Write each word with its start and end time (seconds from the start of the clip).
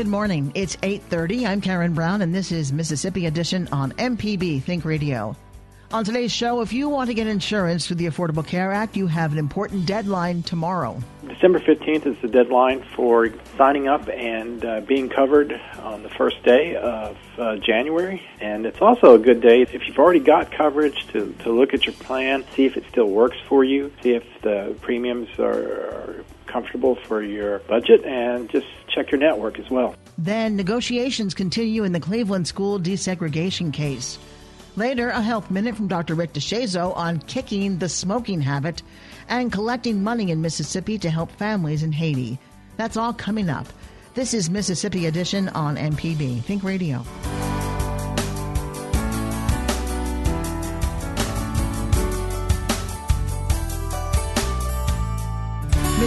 Good 0.00 0.08
morning. 0.08 0.50
It's 0.54 0.76
8:30. 0.76 1.46
I'm 1.46 1.60
Karen 1.60 1.92
Brown 1.92 2.22
and 2.22 2.34
this 2.34 2.52
is 2.52 2.72
Mississippi 2.72 3.26
Edition 3.26 3.68
on 3.70 3.92
MPB 3.98 4.62
Think 4.62 4.86
Radio. 4.86 5.36
On 5.92 6.04
today's 6.04 6.32
show, 6.32 6.62
if 6.62 6.72
you 6.72 6.88
want 6.88 7.08
to 7.08 7.14
get 7.14 7.26
insurance 7.26 7.86
through 7.86 7.96
the 7.96 8.06
Affordable 8.06 8.46
Care 8.46 8.72
Act, 8.72 8.96
you 8.96 9.08
have 9.08 9.32
an 9.32 9.38
important 9.38 9.84
deadline 9.84 10.42
tomorrow. 10.42 10.98
December 11.28 11.60
15th 11.60 12.06
is 12.06 12.16
the 12.22 12.28
deadline 12.28 12.82
for 12.96 13.28
signing 13.58 13.88
up 13.88 14.08
and 14.08 14.64
uh, 14.64 14.80
being 14.80 15.10
covered 15.10 15.60
on 15.82 16.02
the 16.02 16.08
first 16.08 16.42
day 16.44 16.76
of 16.76 17.18
uh, 17.36 17.56
January. 17.56 18.22
And 18.40 18.64
it's 18.64 18.80
also 18.80 19.16
a 19.16 19.18
good 19.18 19.42
day 19.42 19.60
if 19.60 19.86
you've 19.86 19.98
already 19.98 20.20
got 20.20 20.50
coverage 20.50 21.08
to, 21.08 21.34
to 21.40 21.52
look 21.52 21.74
at 21.74 21.84
your 21.84 21.94
plan, 21.96 22.42
see 22.54 22.64
if 22.64 22.78
it 22.78 22.84
still 22.88 23.10
works 23.10 23.36
for 23.48 23.64
you, 23.64 23.92
see 24.02 24.14
if 24.14 24.24
the 24.40 24.74
premiums 24.80 25.28
are, 25.38 25.50
are 25.50 26.24
comfortable 26.46 26.94
for 26.94 27.22
your 27.22 27.58
budget, 27.60 28.04
and 28.04 28.48
just 28.48 28.66
check 28.90 29.10
your 29.10 29.20
network 29.20 29.58
as 29.58 29.70
well. 29.70 29.94
Then 30.18 30.56
negotiations 30.56 31.34
continue 31.34 31.84
in 31.84 31.92
the 31.92 32.00
Cleveland 32.00 32.46
school 32.46 32.78
desegregation 32.78 33.72
case. 33.72 34.18
Later, 34.76 35.08
a 35.10 35.20
health 35.20 35.50
minute 35.50 35.74
from 35.74 35.88
Dr. 35.88 36.14
Rick 36.14 36.32
DeShazo 36.32 36.96
on 36.96 37.18
kicking 37.20 37.78
the 37.78 37.88
smoking 37.88 38.40
habit 38.40 38.82
and 39.28 39.52
collecting 39.52 40.02
money 40.02 40.30
in 40.30 40.42
Mississippi 40.42 40.98
to 40.98 41.10
help 41.10 41.30
families 41.32 41.82
in 41.82 41.92
Haiti. 41.92 42.38
That's 42.76 42.96
all 42.96 43.12
coming 43.12 43.50
up. 43.50 43.66
This 44.14 44.34
is 44.34 44.50
Mississippi 44.50 45.06
Edition 45.06 45.48
on 45.50 45.76
MPB 45.76 46.42
Think 46.42 46.64
Radio. 46.64 47.04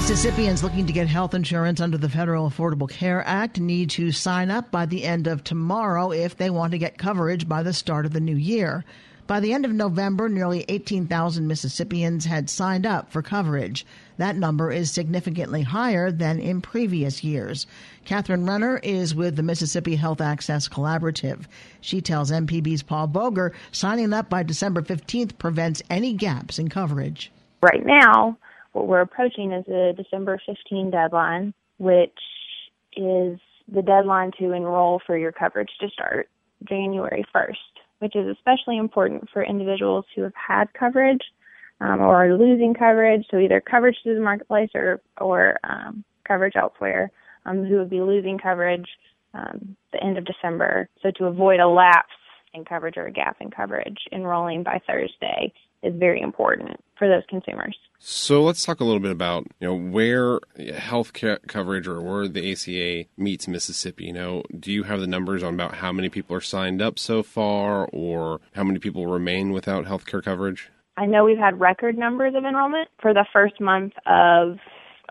Mississippians 0.04 0.62
looking 0.62 0.86
to 0.86 0.92
get 0.92 1.08
health 1.08 1.34
insurance 1.34 1.80
under 1.80 1.98
the 1.98 2.10
Federal 2.10 2.50
Affordable 2.50 2.90
Care 2.90 3.24
Act 3.26 3.58
need 3.58 3.90
to 3.92 4.12
sign 4.12 4.52
up 4.52 4.70
by 4.70 4.86
the 4.86 5.06
end 5.06 5.28
of 5.28 5.46
tomorrow 5.46 6.12
if 6.12 6.36
they 6.36 6.50
want 6.50 6.74
to 6.74 6.78
get 6.78 6.98
coverage 6.98 7.48
by 7.48 7.64
the 7.64 7.72
start 7.72 8.06
of 8.06 8.12
the 8.12 8.20
new 8.20 8.36
year. 8.36 8.84
By 9.28 9.40
the 9.40 9.54
end 9.54 9.64
of 9.64 9.72
November, 9.72 10.28
nearly 10.28 10.66
18,000 10.68 11.48
Mississippians 11.48 12.26
had 12.26 12.50
signed 12.50 12.86
up 12.86 13.14
for 13.14 13.22
coverage. 13.22 13.86
That 14.18 14.36
number 14.36 14.74
is 14.74 14.92
significantly 14.92 15.62
higher 15.62 16.12
than 16.12 16.38
in 16.38 16.60
previous 16.60 17.24
years. 17.24 17.66
Catherine 18.04 18.46
Renner 18.46 18.80
is 18.84 19.16
with 19.16 19.38
the 19.38 19.42
Mississippi 19.42 19.96
Health 19.96 20.20
Access 20.20 20.68
Collaborative. 20.68 21.46
She 21.80 22.02
tells 22.02 22.30
MPB's 22.30 22.84
Paul 22.84 23.08
Boger 23.08 23.54
signing 23.72 24.12
up 24.12 24.30
by 24.30 24.44
December 24.44 24.82
15th 24.82 25.38
prevents 25.38 25.82
any 25.90 26.12
gaps 26.12 26.60
in 26.60 26.68
coverage. 26.68 27.32
Right 27.62 27.86
now, 27.86 28.38
what 28.74 28.88
we're 28.88 29.02
approaching 29.02 29.52
is 29.52 29.66
a 29.68 29.94
December 29.94 30.42
15 30.46 30.92
deadline, 30.92 31.54
which 31.78 32.12
is 32.98 33.40
the 33.72 33.82
deadline 33.82 34.32
to 34.40 34.52
enroll 34.52 35.02
for 35.06 35.18
your 35.18 35.32
coverage 35.32 35.70
to 35.80 35.90
start 35.90 36.30
January 36.68 37.24
1st, 37.34 37.54
which 38.00 38.16
is 38.16 38.28
especially 38.28 38.78
important 38.78 39.30
for 39.32 39.44
individuals 39.44 40.06
who 40.16 40.24
have 40.24 40.34
had 40.36 40.74
coverage 40.74 41.22
um, 41.82 42.02
or 42.02 42.26
are 42.26 42.38
losing 42.38 42.74
coverage, 42.74 43.26
so 43.30 43.38
either 43.38 43.62
coverage 43.62 43.98
through 44.04 44.16
the 44.16 44.22
marketplace 44.22 44.70
or, 44.76 45.02
or 45.20 45.60
um, 45.64 46.04
coverage 46.28 46.56
elsewhere, 46.56 47.12
um, 47.46 47.66
who 47.66 47.78
would 47.78 47.90
be 47.90 48.02
losing 48.02 48.38
coverage 48.38 48.88
um, 49.34 49.76
the 49.92 50.04
end 50.04 50.18
of 50.18 50.26
December. 50.26 50.90
So 51.02 51.12
to 51.18 51.26
avoid 51.26 51.60
a 51.60 51.68
lapse 51.68 52.14
in 52.54 52.66
coverage 52.66 52.98
or 52.98 53.08
a 53.08 53.12
gap 53.12 53.38
in 53.40 53.50
coverage, 53.52 53.98
enrolling 54.12 54.64
by 54.64 54.80
Thursday 54.86 55.54
is 55.84 55.94
very 55.96 56.22
important 56.22 56.80
for 56.98 57.08
those 57.08 57.24
consumers. 57.30 57.78
So 58.00 58.44
let's 58.44 58.66
talk 58.66 58.80
a 58.80 58.84
little 58.84 59.00
bit 59.00 59.12
about 59.12 59.48
you 59.60 59.68
know 59.68 59.76
where 59.76 60.40
health 60.76 61.14
care 61.14 61.40
coverage 61.48 61.88
or 61.88 62.02
where 62.02 62.28
the 62.28 62.52
ACA 62.52 63.08
meets 63.18 63.48
Mississippi. 63.48 64.06
You 64.06 64.14
know, 64.14 64.44
do 64.60 64.72
you 64.72 64.84
have 64.84 65.00
the 65.00 65.08
numbers 65.08 65.44
on 65.44 65.54
about 65.54 65.76
how 65.76 65.92
many 65.92 66.10
people 66.10 66.36
are 66.36 66.42
signed 66.42 66.82
up 66.82 67.00
so 67.00 67.24
far, 67.24 67.88
or 67.94 68.42
how 68.54 68.64
many 68.64 68.80
people 68.80 69.08
remain 69.08 69.52
without 69.52 69.86
health 69.86 70.06
care 70.06 70.22
coverage? 70.22 70.70
I 70.98 71.06
know 71.06 71.24
we've 71.24 71.38
had 71.38 71.60
record 71.60 71.98
numbers 71.98 72.36
of 72.36 72.46
enrollment 72.46 72.90
for 73.02 73.14
the 73.14 73.26
first 73.34 73.60
month 73.60 73.94
of 74.06 74.58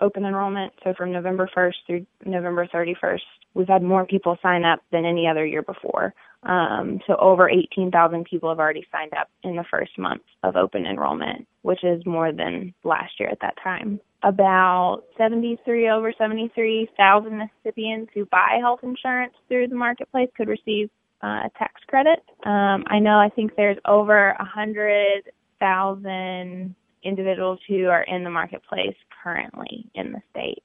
open 0.02 0.24
enrollment. 0.24 0.72
So 0.84 0.94
from 0.96 1.12
November 1.12 1.48
1st 1.56 1.74
through 1.86 2.06
November 2.24 2.66
31st, 2.66 3.20
we've 3.54 3.68
had 3.68 3.82
more 3.82 4.04
people 4.04 4.36
sign 4.42 4.64
up 4.64 4.80
than 4.90 5.04
any 5.04 5.28
other 5.28 5.46
year 5.46 5.62
before. 5.62 6.12
Um, 6.42 6.98
so 7.06 7.14
over 7.16 7.48
18,000 7.48 8.24
people 8.24 8.48
have 8.48 8.58
already 8.58 8.84
signed 8.90 9.14
up 9.14 9.28
in 9.44 9.54
the 9.54 9.64
first 9.70 9.96
month 9.96 10.22
of 10.42 10.56
open 10.56 10.86
enrollment, 10.86 11.46
which 11.62 11.84
is 11.84 12.04
more 12.04 12.32
than 12.32 12.74
last 12.82 13.20
year 13.20 13.28
at 13.28 13.38
that 13.42 13.54
time. 13.62 14.00
About 14.24 15.04
73 15.16 15.88
over 15.90 16.12
73,000 16.16 17.38
Mississippians 17.38 18.08
who 18.14 18.24
buy 18.26 18.58
health 18.60 18.80
insurance 18.82 19.34
through 19.48 19.68
the 19.68 19.76
marketplace 19.76 20.30
could 20.36 20.48
receive 20.48 20.90
uh, 21.22 21.46
a 21.46 21.50
tax 21.56 21.80
credit. 21.86 22.18
Um, 22.44 22.82
I 22.88 22.98
know 22.98 23.18
I 23.18 23.28
think 23.28 23.54
there's 23.56 23.78
over 23.84 24.34
100,000 24.38 26.74
individuals 27.02 27.60
who 27.68 27.86
are 27.86 28.02
in 28.02 28.24
the 28.24 28.30
marketplace 28.30 28.96
currently 29.22 29.90
in 29.94 30.12
the 30.12 30.20
state. 30.30 30.62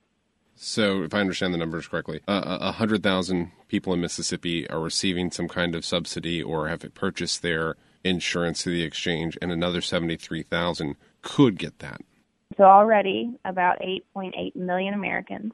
So, 0.60 1.04
if 1.04 1.14
I 1.14 1.20
understand 1.20 1.54
the 1.54 1.60
numbers 1.60 1.88
correctly, 1.88 2.22
uh, 2.28 2.32
uh, 2.32 2.58
a 2.60 2.64
uh, 2.66 2.72
hundred 2.72 3.04
thousand 3.04 3.52
people 3.68 3.94
in 3.94 4.02
Mississippi 4.02 4.68
are 4.70 4.80
receiving 4.80 5.30
some 5.30 5.48
kind 5.48 5.76
of 5.76 5.86
subsidy 5.86 6.42
or 6.42 6.68
have 6.68 6.84
purchased 6.96 7.44
their 7.44 7.76
insurance 8.04 8.64
through 8.64 8.74
the 8.74 8.84
exchange, 8.84 9.38
and 9.40 9.52
another 9.52 9.82
seventy-three 9.82 10.42
thousand 10.42 10.96
could 11.22 11.60
get 11.60 11.78
that. 11.78 12.02
So 12.58 12.64
already, 12.64 13.38
about 13.46 13.78
eight 13.82 14.06
point 14.16 14.34
eight 14.36 14.56
million 14.56 14.96
Americans 14.96 15.54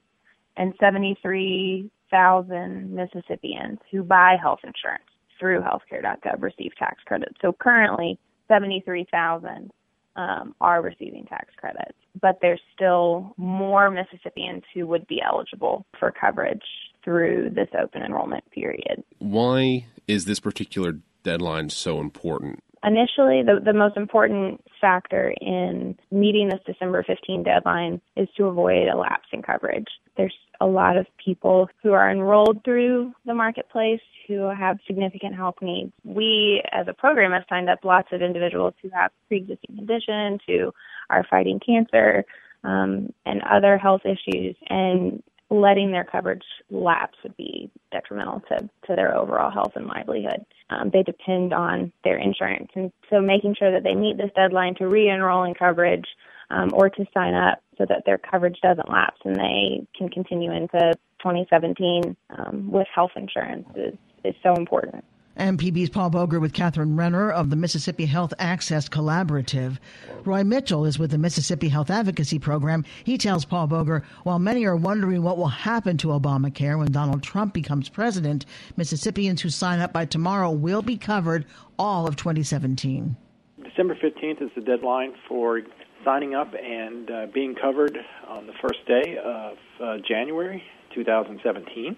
and 0.55 0.73
seventy-three 0.79 1.91
thousand 2.09 2.95
Mississippians 2.95 3.79
who 3.91 4.03
buy 4.03 4.37
health 4.41 4.59
insurance 4.63 5.03
through 5.37 5.59
healthcare.gov 5.61 6.41
receive 6.41 6.71
tax 6.77 7.03
credits. 7.05 7.35
So 7.41 7.51
currently, 7.51 8.17
seventy-three 8.47 9.07
thousand 9.11 9.71
um, 10.15 10.55
are 10.61 10.81
receiving 10.81 11.25
tax 11.25 11.53
credits, 11.57 11.97
but 12.21 12.37
there's 12.41 12.61
still 12.75 13.33
more 13.37 13.89
Mississippians 13.89 14.63
who 14.73 14.87
would 14.87 15.07
be 15.07 15.21
eligible 15.21 15.85
for 15.99 16.11
coverage 16.11 16.63
through 17.03 17.49
this 17.53 17.69
open 17.79 18.01
enrollment 18.01 18.49
period. 18.51 19.03
Why 19.19 19.85
is 20.07 20.25
this 20.25 20.39
particular 20.39 20.99
deadline 21.23 21.69
so 21.69 21.99
important? 21.99 22.63
Initially, 22.83 23.43
the, 23.43 23.61
the 23.63 23.73
most 23.73 23.95
important 23.95 24.61
factor 24.81 25.33
in 25.39 25.97
meeting 26.11 26.49
this 26.49 26.59
December 26.65 27.01
15 27.03 27.43
deadline 27.43 28.01
is 28.17 28.27
to 28.35 28.45
avoid 28.45 28.89
a 28.89 28.97
lapse 28.97 29.27
in 29.31 29.41
coverage. 29.41 29.87
There's 30.17 30.35
a 30.59 30.65
lot 30.65 30.97
of 30.97 31.07
people 31.23 31.69
who 31.81 31.93
are 31.93 32.11
enrolled 32.11 32.63
through 32.65 33.13
the 33.25 33.33
marketplace 33.33 34.01
who 34.27 34.49
have 34.49 34.79
significant 34.85 35.33
health 35.33 35.55
needs. 35.61 35.93
We, 36.03 36.61
as 36.73 36.87
a 36.89 36.93
program, 36.93 37.31
have 37.31 37.45
signed 37.47 37.69
up 37.69 37.79
lots 37.85 38.09
of 38.11 38.21
individuals 38.21 38.73
who 38.81 38.89
have 38.89 39.11
pre-existing 39.29 39.77
conditions, 39.77 40.41
who 40.45 40.73
are 41.09 41.25
fighting 41.29 41.61
cancer 41.65 42.25
um, 42.65 43.13
and 43.25 43.41
other 43.43 43.77
health 43.77 44.01
issues, 44.05 44.55
and 44.69 45.23
letting 45.53 45.91
their 45.91 46.03
coverage 46.03 46.43
lapse 46.71 47.17
would 47.23 47.37
be 47.37 47.69
detrimental 47.91 48.41
to, 48.49 48.57
to 48.87 48.95
their 48.95 49.15
overall 49.15 49.51
health 49.51 49.73
and 49.75 49.87
livelihood. 49.87 50.45
Um, 50.69 50.89
they 50.91 51.03
depend 51.03 51.53
on 51.53 51.91
their 52.03 52.17
insurance. 52.17 52.69
And 52.75 52.91
so 53.09 53.21
making 53.21 53.55
sure 53.57 53.71
that 53.71 53.83
they 53.83 53.93
meet 53.93 54.17
this 54.17 54.31
deadline 54.35 54.75
to 54.75 54.87
re 54.87 55.09
enroll 55.09 55.43
in 55.43 55.53
coverage 55.53 56.05
um, 56.49 56.71
or 56.73 56.89
to 56.89 57.05
sign 57.13 57.33
up 57.35 57.61
so 57.77 57.85
that 57.87 58.03
their 58.05 58.17
coverage 58.17 58.59
doesn't 58.61 58.89
lapse 58.89 59.19
and 59.23 59.35
they 59.35 59.85
can 59.97 60.09
continue 60.09 60.51
into 60.51 60.93
2017 61.19 62.15
um, 62.37 62.71
with 62.71 62.87
health 62.93 63.11
insurance 63.15 63.67
is, 63.75 63.93
is 64.23 64.35
so 64.43 64.55
important. 64.55 65.03
MPB's 65.37 65.89
Paul 65.89 66.11
Boger 66.11 66.39
with 66.39 66.53
Catherine 66.53 66.95
Renner 66.95 67.31
of 67.31 67.49
the 67.49 67.55
Mississippi 67.55 68.05
Health 68.05 68.33
Access 68.37 68.87
Collaborative. 68.87 69.79
Roy 70.25 70.43
Mitchell 70.43 70.85
is 70.85 70.99
with 70.99 71.09
the 71.09 71.17
Mississippi 71.17 71.69
Health 71.69 71.89
Advocacy 71.89 72.37
Program. 72.37 72.85
He 73.03 73.17
tells 73.17 73.43
Paul 73.43 73.65
Boger, 73.65 74.03
while 74.23 74.37
many 74.37 74.63
are 74.65 74.75
wondering 74.75 75.23
what 75.23 75.37
will 75.37 75.47
happen 75.47 75.97
to 75.97 76.09
Obamacare 76.09 76.77
when 76.77 76.91
Donald 76.91 77.23
Trump 77.23 77.53
becomes 77.53 77.89
president, 77.89 78.45
Mississippians 78.77 79.41
who 79.41 79.49
sign 79.49 79.79
up 79.79 79.91
by 79.91 80.05
tomorrow 80.05 80.51
will 80.51 80.83
be 80.83 80.97
covered 80.97 81.45
all 81.79 82.07
of 82.07 82.15
2017. 82.15 83.15
December 83.63 83.95
15th 83.95 84.41
is 84.41 84.51
the 84.55 84.61
deadline 84.61 85.13
for 85.27 85.61
signing 86.05 86.35
up 86.35 86.53
and 86.53 87.09
uh, 87.09 87.25
being 87.33 87.55
covered 87.55 87.97
on 88.27 88.45
the 88.45 88.53
first 88.61 88.85
day 88.87 89.17
of 89.17 89.57
uh, 89.81 89.97
January 90.07 90.61
2017 90.93 91.97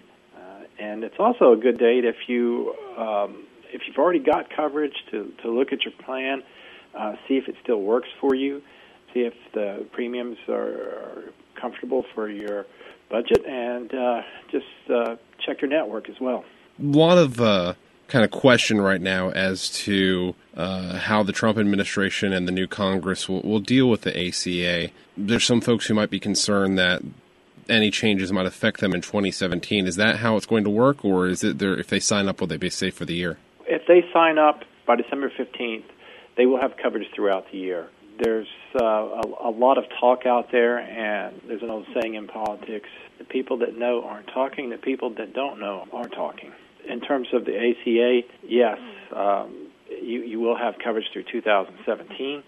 and 0.78 1.04
it's 1.04 1.18
also 1.18 1.52
a 1.52 1.56
good 1.56 1.78
date 1.78 2.04
if 2.04 2.28
you 2.28 2.74
um, 2.96 3.44
if 3.72 3.82
you've 3.86 3.98
already 3.98 4.20
got 4.20 4.50
coverage 4.54 4.94
to 5.10 5.32
to 5.42 5.50
look 5.50 5.72
at 5.72 5.84
your 5.84 5.92
plan, 6.04 6.42
uh, 6.94 7.14
see 7.28 7.36
if 7.36 7.48
it 7.48 7.56
still 7.62 7.80
works 7.82 8.08
for 8.20 8.34
you, 8.34 8.62
see 9.12 9.20
if 9.20 9.34
the 9.52 9.86
premiums 9.92 10.38
are, 10.48 10.54
are 10.54 11.24
comfortable 11.60 12.04
for 12.14 12.28
your 12.28 12.66
budget, 13.10 13.44
and 13.46 13.94
uh, 13.94 14.22
just 14.50 14.66
uh, 14.92 15.16
check 15.44 15.60
your 15.60 15.70
network 15.70 16.08
as 16.08 16.16
well. 16.20 16.44
A 16.78 16.84
lot 16.84 17.18
of 17.18 17.40
uh, 17.40 17.74
kind 18.08 18.24
of 18.24 18.30
question 18.30 18.80
right 18.80 19.00
now 19.00 19.30
as 19.30 19.70
to 19.70 20.34
uh, 20.56 20.98
how 20.98 21.22
the 21.22 21.32
Trump 21.32 21.58
administration 21.58 22.32
and 22.32 22.46
the 22.46 22.52
new 22.52 22.66
Congress 22.66 23.28
will, 23.28 23.42
will 23.42 23.60
deal 23.60 23.88
with 23.88 24.02
the 24.02 24.28
ACA. 24.28 24.90
There's 25.16 25.44
some 25.44 25.60
folks 25.60 25.86
who 25.86 25.94
might 25.94 26.10
be 26.10 26.20
concerned 26.20 26.78
that 26.78 27.02
any 27.68 27.90
changes 27.90 28.32
might 28.32 28.46
affect 28.46 28.80
them 28.80 28.94
in 28.94 29.00
2017. 29.00 29.86
Is 29.86 29.96
that 29.96 30.16
how 30.16 30.36
it's 30.36 30.46
going 30.46 30.64
to 30.64 30.70
work, 30.70 31.04
or 31.04 31.26
is 31.28 31.42
it 31.44 31.58
there? 31.58 31.78
If 31.78 31.88
they 31.88 32.00
sign 32.00 32.28
up, 32.28 32.40
will 32.40 32.46
they 32.46 32.56
be 32.56 32.70
safe 32.70 32.94
for 32.94 33.04
the 33.04 33.14
year? 33.14 33.38
If 33.66 33.82
they 33.86 34.04
sign 34.12 34.38
up 34.38 34.62
by 34.86 34.96
December 34.96 35.30
15th, 35.30 35.84
they 36.36 36.46
will 36.46 36.60
have 36.60 36.72
coverage 36.82 37.06
throughout 37.14 37.50
the 37.50 37.58
year. 37.58 37.88
There's 38.22 38.48
uh, 38.80 38.84
a, 38.84 39.22
a 39.44 39.50
lot 39.50 39.78
of 39.78 39.84
talk 40.00 40.26
out 40.26 40.50
there, 40.52 40.78
and 40.78 41.40
there's 41.46 41.62
an 41.62 41.70
old 41.70 41.86
saying 41.94 42.14
in 42.14 42.26
politics: 42.28 42.88
the 43.18 43.24
people 43.24 43.58
that 43.58 43.76
know 43.76 44.04
aren't 44.04 44.28
talking, 44.28 44.70
the 44.70 44.78
people 44.78 45.10
that 45.14 45.34
don't 45.34 45.60
know 45.60 45.86
are 45.92 46.08
talking. 46.08 46.52
In 46.88 47.00
terms 47.00 47.28
of 47.32 47.44
the 47.44 47.56
ACA, 47.56 48.20
yes, 48.42 48.78
um, 49.14 49.68
you, 49.90 50.22
you 50.22 50.40
will 50.40 50.56
have 50.56 50.74
coverage 50.82 51.06
through 51.12 51.24
2017. 51.30 52.42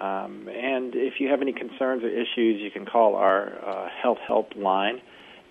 Um, 0.00 0.48
and 0.48 0.94
if 0.94 1.20
you 1.20 1.28
have 1.28 1.40
any 1.40 1.52
concerns 1.52 2.02
or 2.02 2.08
issues, 2.08 2.60
you 2.60 2.70
can 2.70 2.84
call 2.84 3.14
our 3.14 3.52
uh, 3.64 3.88
health 4.02 4.18
help 4.26 4.54
line 4.56 5.00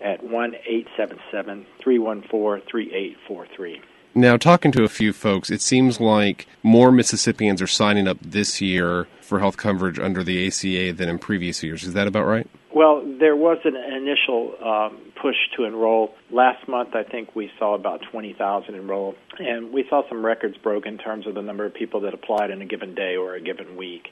at 0.03 0.21
1 0.23 0.55
877 0.55 1.65
314 1.81 2.67
3843. 2.69 3.81
Now, 4.15 4.37
talking 4.37 4.71
to 4.73 4.83
a 4.83 4.89
few 4.89 5.11
folks, 5.11 5.49
it 5.49 5.61
seems 5.61 5.99
like 5.99 6.45
more 6.61 6.91
Mississippians 6.91 7.63
are 7.63 7.67
signing 7.67 8.07
up 8.07 8.17
this 8.21 8.61
year 8.61 9.07
for 9.21 9.39
health 9.39 9.57
coverage 9.57 9.97
under 9.97 10.23
the 10.23 10.45
ACA 10.45 10.93
than 10.93 11.09
in 11.09 11.17
previous 11.17 11.63
years. 11.63 11.83
Is 11.83 11.93
that 11.93 12.05
about 12.05 12.25
right? 12.25 12.47
Well, 12.75 13.03
there 13.19 13.35
was 13.35 13.57
an 13.65 13.75
initial 13.75 14.55
um, 14.63 14.99
push 15.19 15.35
to 15.57 15.63
enroll. 15.63 16.13
Last 16.31 16.67
month, 16.67 16.95
I 16.95 17.03
think 17.03 17.35
we 17.35 17.49
saw 17.57 17.73
about 17.73 18.01
20,000 18.11 18.75
enroll, 18.75 19.15
and 19.39 19.71
we 19.71 19.85
saw 19.89 20.07
some 20.09 20.23
records 20.23 20.57
broke 20.57 20.85
in 20.85 20.99
terms 20.99 21.25
of 21.25 21.33
the 21.33 21.41
number 21.41 21.65
of 21.65 21.73
people 21.73 22.01
that 22.01 22.13
applied 22.13 22.51
in 22.51 22.61
a 22.61 22.65
given 22.65 22.93
day 22.93 23.15
or 23.15 23.33
a 23.33 23.41
given 23.41 23.77
week. 23.77 24.09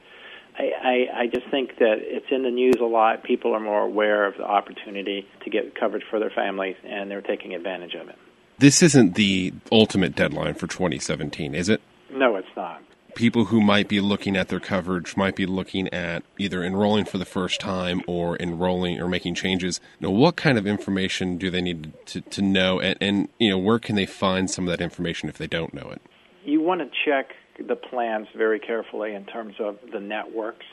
I, 0.58 0.72
I, 0.84 1.22
I 1.22 1.28
just 1.28 1.48
think 1.50 1.78
that 1.80 1.96
it's 2.00 2.26
in 2.30 2.44
the 2.44 2.52
news 2.52 2.76
a 2.80 2.86
lot. 2.86 3.24
People 3.24 3.54
are 3.54 3.60
more 3.60 3.82
aware 3.82 4.26
of 4.26 4.38
the 4.38 4.44
opportunity 4.44 5.28
to 5.44 5.50
get 5.50 5.76
coverage 5.80 6.04
for 6.10 6.20
their 6.20 6.30
families, 6.30 6.76
and 6.84 7.10
they're 7.10 7.22
taking 7.22 7.54
advantage 7.54 7.96
of 7.96 8.10
it. 8.10 8.18
This 8.58 8.84
isn't 8.84 9.16
the 9.16 9.54
ultimate 9.72 10.16
deadline 10.16 10.54
for 10.54 10.68
2017, 10.68 11.56
is 11.56 11.70
it? 11.70 11.82
No, 12.12 12.36
it's 12.36 12.48
not. 12.56 12.84
People 13.16 13.46
who 13.46 13.60
might 13.60 13.88
be 13.88 14.00
looking 14.00 14.38
at 14.38 14.48
their 14.48 14.60
coverage 14.60 15.18
might 15.18 15.36
be 15.36 15.46
looking 15.46 15.94
at 15.94 16.24
either 16.38 16.64
enrolling 16.64 17.06
for 17.06 17.18
the 17.18 17.26
first 17.26 17.60
time 17.60 18.02
or 18.08 18.38
enrolling 18.38 19.02
or 19.02 19.08
making 19.08 19.36
changes. 19.36 19.82
You 20.00 20.08
know, 20.08 20.12
what 20.14 20.36
kind 20.36 20.58
of 20.58 20.66
information 20.66 21.38
do 21.38 21.50
they 21.50 21.62
need 21.62 21.92
to, 22.08 22.22
to 22.22 22.42
know, 22.42 22.80
and, 22.80 22.98
and 23.02 23.30
you 23.38 23.50
know, 23.50 23.58
where 23.58 23.80
can 23.80 23.96
they 23.96 24.06
find 24.06 24.50
some 24.50 24.66
of 24.68 24.72
that 24.72 24.82
information 24.82 25.28
if 25.28 25.38
they 25.38 25.48
don't 25.48 25.74
know 25.74 25.90
it? 25.90 26.02
You 26.46 26.62
want 26.62 26.82
to 26.82 26.90
check 27.06 27.36
the 27.58 27.76
plans 27.76 28.28
very 28.36 28.60
carefully 28.60 29.14
in 29.14 29.26
terms 29.26 29.56
of 29.60 29.78
the 29.92 30.00
networks 30.00 30.66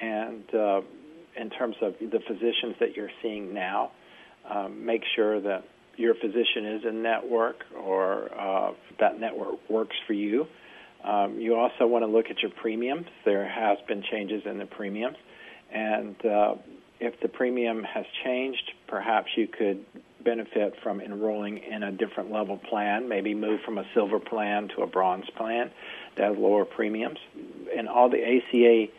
and 0.00 0.42
uh, 0.54 0.80
in 1.36 1.50
terms 1.50 1.76
of 1.80 1.94
the 2.00 2.20
physicians 2.26 2.76
that 2.80 2.96
you're 2.96 3.10
seeing 3.22 3.54
now. 3.54 3.92
Um, 4.48 4.84
make 4.84 5.02
sure 5.14 5.40
that 5.40 5.64
your 5.96 6.14
physician 6.14 6.66
is 6.66 6.82
in 6.88 7.02
network 7.02 7.64
or 7.78 8.28
uh, 8.38 8.72
that 8.98 9.20
network 9.20 9.58
works 9.70 9.96
for 10.06 10.14
you. 10.14 10.46
Um, 11.04 11.38
you 11.38 11.54
also 11.54 11.86
want 11.86 12.02
to 12.02 12.06
look 12.06 12.26
at 12.30 12.40
your 12.40 12.50
premiums. 12.50 13.06
There 13.24 13.48
has 13.48 13.78
been 13.88 14.02
changes 14.10 14.42
in 14.46 14.58
the 14.58 14.66
premiums, 14.66 15.16
and 15.72 16.16
uh, 16.24 16.54
if 17.00 17.20
the 17.20 17.28
premium 17.28 17.82
has 17.82 18.04
changed, 18.24 18.70
perhaps 18.86 19.28
you 19.36 19.48
could 19.48 19.84
benefit 20.24 20.74
from 20.82 21.00
enrolling 21.00 21.58
in 21.58 21.82
a 21.82 21.90
different 21.90 22.30
level 22.30 22.58
plan, 22.70 23.08
maybe 23.08 23.34
move 23.34 23.60
from 23.64 23.78
a 23.78 23.84
silver 23.94 24.20
plan 24.20 24.68
to 24.76 24.82
a 24.82 24.86
bronze 24.86 25.28
plan 25.36 25.70
that 26.16 26.30
has 26.30 26.38
lower 26.38 26.64
premiums. 26.64 27.18
In 27.76 27.88
all 27.88 28.08
the 28.08 28.22
ACA 28.22 28.92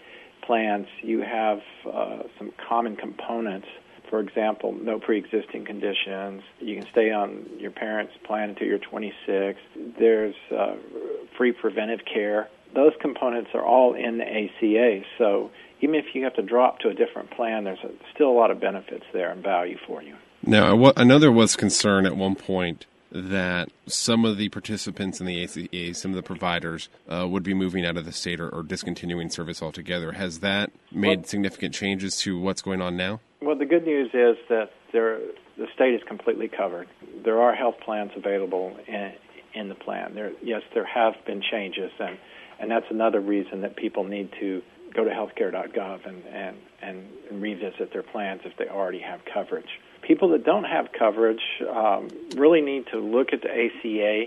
plans, 0.45 0.87
you 1.01 1.21
have 1.21 1.61
uh, 1.91 2.23
some 2.37 2.51
common 2.67 2.95
components. 2.95 3.67
For 4.09 4.19
example, 4.19 4.73
no 4.73 4.99
pre-existing 4.99 5.65
conditions. 5.65 6.43
You 6.59 6.79
can 6.79 6.87
stay 6.91 7.11
on 7.11 7.45
your 7.57 7.71
parents' 7.71 8.13
plan 8.23 8.49
until 8.49 8.67
you're 8.67 8.77
26. 8.77 9.59
There's 9.97 10.35
uh, 10.55 10.75
free 11.37 11.51
preventive 11.51 12.01
care. 12.05 12.49
Those 12.75 12.93
components 13.01 13.51
are 13.53 13.63
all 13.63 13.93
in 13.93 14.17
the 14.17 14.25
ACA. 14.25 15.05
So 15.17 15.51
even 15.81 15.95
if 15.95 16.13
you 16.13 16.23
have 16.23 16.35
to 16.35 16.41
drop 16.41 16.79
to 16.79 16.89
a 16.89 16.93
different 16.93 17.31
plan, 17.31 17.63
there's 17.63 17.83
a, 17.83 17.89
still 18.13 18.29
a 18.29 18.37
lot 18.37 18.51
of 18.51 18.59
benefits 18.59 19.05
there 19.13 19.31
and 19.31 19.41
value 19.41 19.77
for 19.87 20.01
you. 20.01 20.15
Now, 20.45 20.91
I 20.97 21.03
know 21.03 21.19
there 21.19 21.31
was 21.31 21.55
concern 21.55 22.05
at 22.05 22.17
one 22.17 22.35
point 22.35 22.85
that 23.13 23.69
some 23.85 24.25
of 24.25 24.37
the 24.37 24.49
participants 24.49 25.19
in 25.19 25.27
the 25.27 25.43
ACA, 25.43 25.93
some 25.93 26.11
of 26.11 26.15
the 26.15 26.23
providers, 26.23 26.89
uh, 27.07 27.27
would 27.27 27.43
be 27.43 27.53
moving 27.53 27.85
out 27.85 27.95
of 27.95 28.05
the 28.05 28.11
state 28.11 28.39
or, 28.39 28.49
or 28.49 28.63
discontinuing 28.63 29.29
service 29.29 29.61
altogether. 29.61 30.13
Has 30.13 30.39
that 30.39 30.71
made 30.91 31.19
well, 31.19 31.27
significant 31.27 31.75
changes 31.75 32.17
to 32.21 32.39
what's 32.39 32.61
going 32.61 32.81
on 32.81 32.97
now? 32.97 33.19
Well, 33.41 33.55
the 33.55 33.65
good 33.65 33.85
news 33.85 34.09
is 34.13 34.37
that 34.49 34.71
there, 34.91 35.19
the 35.57 35.67
state 35.75 35.93
is 35.93 36.01
completely 36.07 36.47
covered. 36.47 36.87
There 37.23 37.39
are 37.39 37.53
health 37.53 37.75
plans 37.85 38.11
available 38.15 38.75
in, 38.87 39.13
in 39.53 39.69
the 39.69 39.75
plan. 39.75 40.15
There, 40.15 40.31
yes, 40.41 40.61
there 40.73 40.85
have 40.85 41.13
been 41.25 41.41
changes, 41.51 41.91
and, 41.99 42.17
and 42.59 42.71
that's 42.71 42.87
another 42.89 43.19
reason 43.19 43.61
that 43.61 43.75
people 43.75 44.03
need 44.03 44.31
to 44.39 44.63
go 44.95 45.03
to 45.03 45.09
healthcare.gov 45.11 46.07
and, 46.07 46.23
and, 46.25 46.57
and 46.81 47.41
revisit 47.41 47.93
their 47.93 48.03
plans 48.03 48.41
if 48.45 48.57
they 48.57 48.67
already 48.67 48.99
have 48.99 49.21
coverage 49.31 49.79
people 50.03 50.29
that 50.29 50.43
don't 50.43 50.65
have 50.65 50.89
coverage 50.97 51.41
um, 51.69 52.09
really 52.35 52.61
need 52.61 52.87
to 52.87 52.99
look 52.99 53.33
at 53.33 53.41
the 53.41 53.49
ACA. 53.49 54.25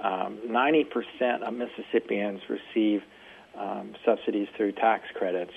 Um, 0.00 0.38
90% 0.46 1.42
of 1.42 1.54
Mississippians 1.54 2.40
receive 2.48 3.02
um, 3.56 3.94
subsidies 4.04 4.48
through 4.56 4.72
tax 4.72 5.04
credits, 5.14 5.52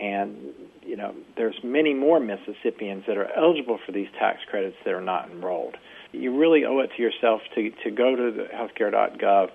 and 0.00 0.36
you 0.82 0.96
know 0.96 1.14
there's 1.36 1.58
many 1.62 1.94
more 1.94 2.18
Mississippians 2.20 3.04
that 3.06 3.16
are 3.16 3.30
eligible 3.36 3.78
for 3.84 3.92
these 3.92 4.08
tax 4.18 4.40
credits 4.48 4.76
that 4.84 4.94
are 4.94 5.00
not 5.00 5.30
enrolled. 5.30 5.76
You 6.12 6.36
really 6.36 6.64
owe 6.64 6.80
it 6.80 6.90
to 6.96 7.02
yourself 7.02 7.42
to 7.54 7.70
to 7.84 7.90
go 7.90 8.16
to 8.16 8.32
the 8.32 8.44
healthcare.gov 8.44 9.50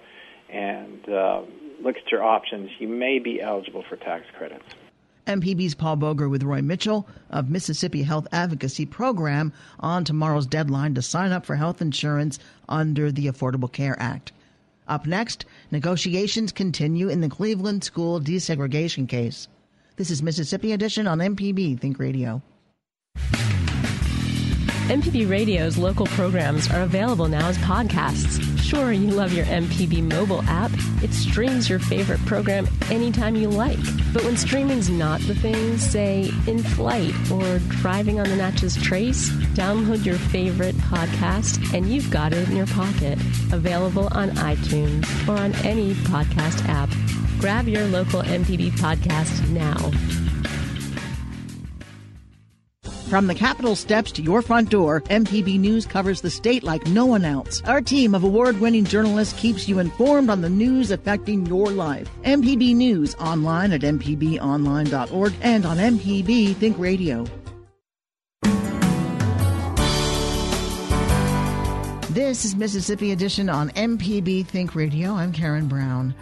and 0.49 1.09
uh, 1.09 1.41
look 1.81 1.97
at 1.97 2.11
your 2.11 2.23
options. 2.23 2.69
You 2.79 2.87
may 2.87 3.19
be 3.19 3.41
eligible 3.41 3.83
for 3.89 3.95
tax 3.95 4.25
credits. 4.37 4.65
MPB's 5.25 5.75
Paul 5.75 5.95
Boger 5.95 6.27
with 6.27 6.43
Roy 6.43 6.61
Mitchell 6.61 7.07
of 7.29 7.49
Mississippi 7.49 8.03
Health 8.03 8.27
Advocacy 8.31 8.85
Program 8.85 9.53
on 9.79 10.03
tomorrow's 10.03 10.45
deadline 10.45 10.93
to 10.95 11.01
sign 11.01 11.31
up 11.31 11.45
for 11.45 11.55
health 11.55 11.81
insurance 11.81 12.39
under 12.67 13.11
the 13.11 13.27
Affordable 13.27 13.71
Care 13.71 13.95
Act. 13.99 14.31
Up 14.87 15.05
next, 15.05 15.45
negotiations 15.71 16.51
continue 16.51 17.07
in 17.07 17.21
the 17.21 17.29
Cleveland 17.29 17.83
school 17.83 18.19
desegregation 18.19 19.07
case. 19.07 19.47
This 19.95 20.11
is 20.11 20.21
Mississippi 20.21 20.71
Edition 20.73 21.07
on 21.07 21.19
MPB 21.19 21.79
Think 21.79 21.99
Radio. 21.99 22.41
MPB 24.89 25.29
Radio's 25.29 25.77
local 25.77 26.05
programs 26.07 26.69
are 26.69 26.81
available 26.81 27.29
now 27.29 27.47
as 27.47 27.57
podcasts. 27.59 28.41
Sure, 28.59 28.91
you 28.91 29.11
love 29.11 29.31
your 29.31 29.45
MPB 29.45 30.03
mobile 30.11 30.41
app. 30.43 30.71
It 31.01 31.13
streams 31.13 31.69
your 31.69 31.79
favorite 31.79 32.19
program 32.25 32.67
anytime 32.91 33.35
you 33.37 33.47
like. 33.47 33.79
But 34.11 34.25
when 34.25 34.35
streaming's 34.35 34.89
not 34.89 35.21
the 35.21 35.35
thing, 35.35 35.77
say 35.77 36.29
in 36.47 36.59
flight 36.61 37.13
or 37.31 37.59
driving 37.59 38.19
on 38.19 38.27
the 38.27 38.35
Natchez 38.35 38.75
Trace, 38.75 39.29
download 39.55 40.05
your 40.05 40.17
favorite 40.17 40.75
podcast 40.75 41.73
and 41.73 41.89
you've 41.89 42.11
got 42.11 42.33
it 42.33 42.49
in 42.49 42.57
your 42.57 42.67
pocket. 42.67 43.17
Available 43.53 44.09
on 44.11 44.31
iTunes 44.31 45.05
or 45.29 45.39
on 45.39 45.53
any 45.65 45.93
podcast 45.93 46.67
app. 46.67 46.89
Grab 47.39 47.69
your 47.69 47.85
local 47.85 48.21
MPB 48.21 48.71
podcast 48.71 49.49
now. 49.49 49.91
From 53.13 53.27
the 53.27 53.35
Capitol 53.35 53.75
steps 53.75 54.11
to 54.13 54.23
your 54.23 54.41
front 54.41 54.71
door, 54.71 55.01
MPB 55.01 55.59
News 55.59 55.85
covers 55.85 56.19
the 56.19 56.31
state 56.31 56.63
like 56.63 56.87
no 56.87 57.05
one 57.05 57.23
else. 57.23 57.61
Our 57.65 57.79
team 57.79 58.15
of 58.15 58.23
award 58.23 58.59
winning 58.59 58.85
journalists 58.85 59.39
keeps 59.39 59.69
you 59.69 59.77
informed 59.77 60.31
on 60.31 60.41
the 60.41 60.49
news 60.49 60.89
affecting 60.89 61.45
your 61.45 61.67
life. 61.67 62.09
MPB 62.23 62.75
News 62.75 63.13
online 63.19 63.71
at 63.71 63.81
MPBOnline.org 63.81 65.33
and 65.43 65.63
on 65.63 65.77
MPB 65.77 66.55
Think 66.55 66.79
Radio. 66.79 67.27
This 72.09 72.45
is 72.45 72.55
Mississippi 72.55 73.11
Edition 73.11 73.47
on 73.47 73.69
MPB 73.69 74.47
Think 74.47 74.73
Radio. 74.73 75.11
I'm 75.11 75.31
Karen 75.31 75.67
Brown. 75.67 76.15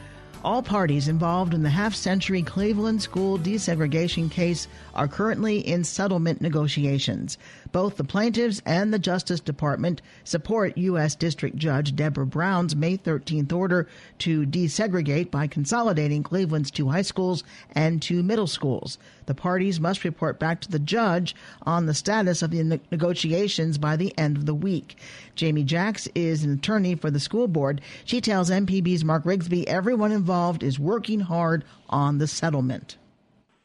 All 0.44 0.64
parties 0.64 1.08
involved 1.08 1.54
in 1.54 1.62
the 1.62 1.70
half 1.70 1.94
century 1.94 2.42
Cleveland 2.42 3.04
school 3.04 3.38
desegregation 3.38 4.32
case 4.32 4.68
are 4.96 5.08
currently 5.08 5.60
in 5.60 5.84
settlement 5.84 6.42
negotiations. 6.42 7.38
Both 7.72 7.96
the 7.96 8.04
plaintiffs 8.04 8.62
and 8.66 8.94
the 8.94 9.00
Justice 9.00 9.40
Department 9.40 10.02
support 10.26 10.78
U.S. 10.78 11.16
District 11.16 11.56
Judge 11.56 11.96
Deborah 11.96 12.26
Brown's 12.26 12.76
May 12.76 12.98
13th 12.98 13.54
order 13.54 13.88
to 14.20 14.46
desegregate 14.46 15.32
by 15.32 15.48
consolidating 15.48 16.22
Cleveland's 16.22 16.70
two 16.70 16.90
high 16.90 17.02
schools 17.02 17.46
and 17.72 18.02
two 18.02 18.24
middle 18.24 18.48
schools. 18.48 18.98
The 19.26 19.36
parties 19.36 19.80
must 19.80 20.04
report 20.04 20.38
back 20.38 20.60
to 20.62 20.72
the 20.72 20.80
judge 20.80 21.34
on 21.62 21.86
the 21.86 21.94
status 21.94 22.42
of 22.42 22.52
the 22.52 22.62
ne- 22.64 22.82
negotiations 22.92 23.78
by 23.78 23.96
the 23.96 24.18
end 24.18 24.36
of 24.36 24.46
the 24.46 24.54
week. 24.54 24.98
Jamie 25.36 25.64
Jacks 25.64 26.10
is 26.14 26.44
an 26.44 26.52
attorney 26.52 26.96
for 26.96 27.10
the 27.10 27.20
school 27.20 27.48
board. 27.48 27.80
She 28.04 28.20
tells 28.20 28.50
MPB's 28.50 29.06
Mark 29.06 29.24
Rigsby 29.24 29.66
everyone 29.66 30.12
involved 30.12 30.62
is 30.62 30.78
working 30.78 31.22
hard 31.22 31.64
on 31.90 32.18
the 32.18 32.28
settlement. 32.28 32.98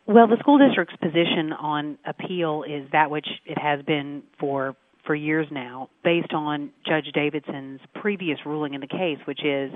Well, 0.09 0.29
the 0.29 0.37
school 0.39 0.59
district's 0.59 0.95
position 1.03 1.53
on 1.53 1.99
appeal 2.07 2.63
is 2.63 2.89
that 2.93 3.11
which 3.11 3.27
it 3.45 3.59
has 3.59 3.85
been 3.85 4.23
for 4.39 4.77
for 5.05 5.15
years 5.15 5.47
now, 5.53 5.89
based 6.03 6.33
on 6.33 6.71
Judge 6.85 7.07
Davidson's 7.13 7.81
previous 7.95 8.39
ruling 8.45 8.75
in 8.75 8.81
the 8.81 8.89
case, 8.89 9.19
which 9.25 9.45
is 9.45 9.73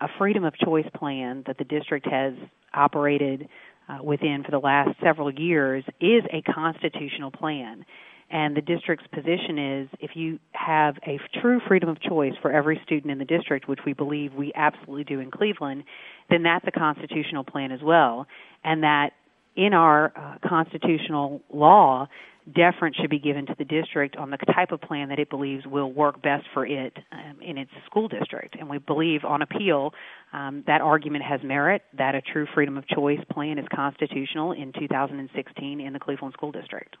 a 0.00 0.08
freedom 0.18 0.44
of 0.44 0.54
choice 0.58 0.86
plan 0.94 1.44
that 1.46 1.56
the 1.56 1.64
district 1.64 2.06
has 2.06 2.34
operated 2.74 3.48
uh, 3.88 3.98
within 4.02 4.42
for 4.44 4.50
the 4.50 4.58
last 4.58 4.90
several 5.02 5.32
years 5.32 5.84
is 6.00 6.22
a 6.30 6.42
constitutional 6.42 7.30
plan. 7.30 7.86
And 8.30 8.56
the 8.56 8.60
district's 8.60 9.06
position 9.14 9.58
is 9.58 9.88
if 10.00 10.10
you 10.14 10.38
have 10.52 10.96
a 11.06 11.18
true 11.40 11.60
freedom 11.66 11.88
of 11.88 12.00
choice 12.00 12.34
for 12.42 12.50
every 12.50 12.80
student 12.84 13.10
in 13.10 13.18
the 13.18 13.24
district, 13.24 13.68
which 13.68 13.80
we 13.86 13.92
believe 13.92 14.34
we 14.34 14.52
absolutely 14.54 15.04
do 15.04 15.20
in 15.20 15.30
Cleveland, 15.30 15.84
then 16.28 16.42
that's 16.42 16.66
a 16.66 16.72
constitutional 16.72 17.44
plan 17.44 17.72
as 17.72 17.80
well. 17.82 18.26
And 18.64 18.82
that 18.82 19.10
in 19.56 19.72
our 19.72 20.12
uh, 20.14 20.48
constitutional 20.48 21.40
law, 21.52 22.08
deference 22.54 22.96
should 22.96 23.10
be 23.10 23.18
given 23.18 23.46
to 23.46 23.54
the 23.58 23.64
district 23.64 24.16
on 24.16 24.30
the 24.30 24.36
type 24.36 24.70
of 24.70 24.80
plan 24.80 25.08
that 25.08 25.18
it 25.18 25.28
believes 25.28 25.66
will 25.66 25.92
work 25.92 26.22
best 26.22 26.44
for 26.54 26.64
it 26.64 26.96
um, 27.10 27.40
in 27.42 27.58
its 27.58 27.70
school 27.86 28.06
district. 28.06 28.54
And 28.58 28.68
we 28.68 28.78
believe 28.78 29.24
on 29.24 29.42
appeal 29.42 29.92
um, 30.32 30.62
that 30.66 30.80
argument 30.80 31.24
has 31.24 31.40
merit, 31.42 31.82
that 31.98 32.14
a 32.14 32.20
true 32.20 32.46
freedom 32.54 32.76
of 32.76 32.86
choice 32.86 33.20
plan 33.32 33.58
is 33.58 33.66
constitutional 33.74 34.52
in 34.52 34.72
2016 34.78 35.80
in 35.80 35.92
the 35.92 35.98
Cleveland 35.98 36.34
School 36.34 36.52
District. 36.52 36.96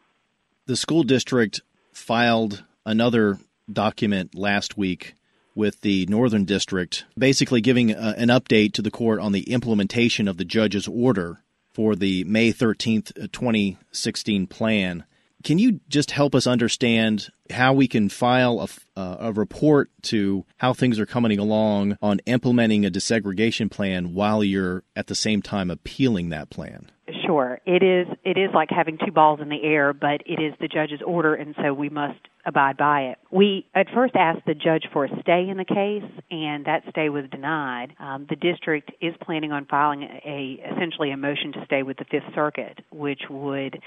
The 0.66 0.76
school 0.76 1.04
district 1.04 1.60
filed 1.92 2.64
another 2.84 3.38
document 3.72 4.34
last 4.34 4.76
week 4.76 5.14
with 5.54 5.80
the 5.80 6.06
Northern 6.06 6.44
District, 6.44 7.04
basically 7.16 7.60
giving 7.60 7.92
a, 7.92 7.96
uh, 7.96 8.14
an 8.16 8.28
update 8.28 8.72
to 8.74 8.82
the 8.82 8.90
court 8.90 9.20
on 9.20 9.32
the 9.32 9.50
implementation 9.52 10.28
of 10.28 10.36
the 10.36 10.44
judge's 10.44 10.88
order 10.88 11.40
for 11.76 11.94
the 11.94 12.24
May 12.24 12.54
13th, 12.54 13.10
uh, 13.22 13.28
2016 13.30 14.46
plan. 14.46 15.04
Can 15.44 15.58
you 15.58 15.80
just 15.88 16.10
help 16.10 16.34
us 16.34 16.46
understand 16.46 17.28
how 17.50 17.72
we 17.72 17.86
can 17.86 18.08
file 18.08 18.60
a, 18.60 18.98
uh, 19.00 19.16
a 19.20 19.32
report 19.32 19.90
to 20.02 20.44
how 20.56 20.72
things 20.72 20.98
are 20.98 21.06
coming 21.06 21.38
along 21.38 21.96
on 22.02 22.20
implementing 22.26 22.84
a 22.84 22.90
desegregation 22.90 23.70
plan 23.70 24.14
while 24.14 24.42
you're 24.42 24.82
at 24.96 25.06
the 25.06 25.14
same 25.14 25.42
time 25.42 25.70
appealing 25.70 26.30
that 26.30 26.50
plan? 26.50 26.90
Sure. 27.24 27.60
It 27.66 27.82
is 27.82 28.08
it 28.24 28.38
is 28.38 28.50
like 28.54 28.70
having 28.70 28.98
two 28.98 29.12
balls 29.12 29.40
in 29.40 29.48
the 29.48 29.62
air, 29.62 29.92
but 29.92 30.22
it 30.26 30.40
is 30.40 30.54
the 30.60 30.68
judge's 30.68 31.00
order 31.06 31.34
and 31.34 31.54
so 31.62 31.72
we 31.72 31.88
must 31.88 32.18
abide 32.44 32.76
by 32.76 33.02
it. 33.02 33.18
We 33.30 33.66
at 33.74 33.86
first 33.92 34.14
asked 34.14 34.46
the 34.46 34.54
judge 34.54 34.84
for 34.92 35.04
a 35.04 35.08
stay 35.20 35.48
in 35.48 35.56
the 35.56 35.64
case, 35.64 36.08
and 36.30 36.64
that 36.66 36.84
stay 36.90 37.08
was 37.08 37.24
denied. 37.30 37.94
Um, 37.98 38.26
the 38.30 38.36
district 38.36 38.92
is 39.00 39.14
planning 39.20 39.52
on 39.52 39.66
filing 39.66 40.02
a 40.02 40.62
essentially 40.72 41.10
a 41.10 41.16
motion 41.16 41.52
to 41.52 41.64
stay 41.64 41.82
with 41.82 41.98
the 41.98 42.04
Fifth 42.04 42.32
Circuit, 42.34 42.78
which 42.90 43.22
would 43.28 43.80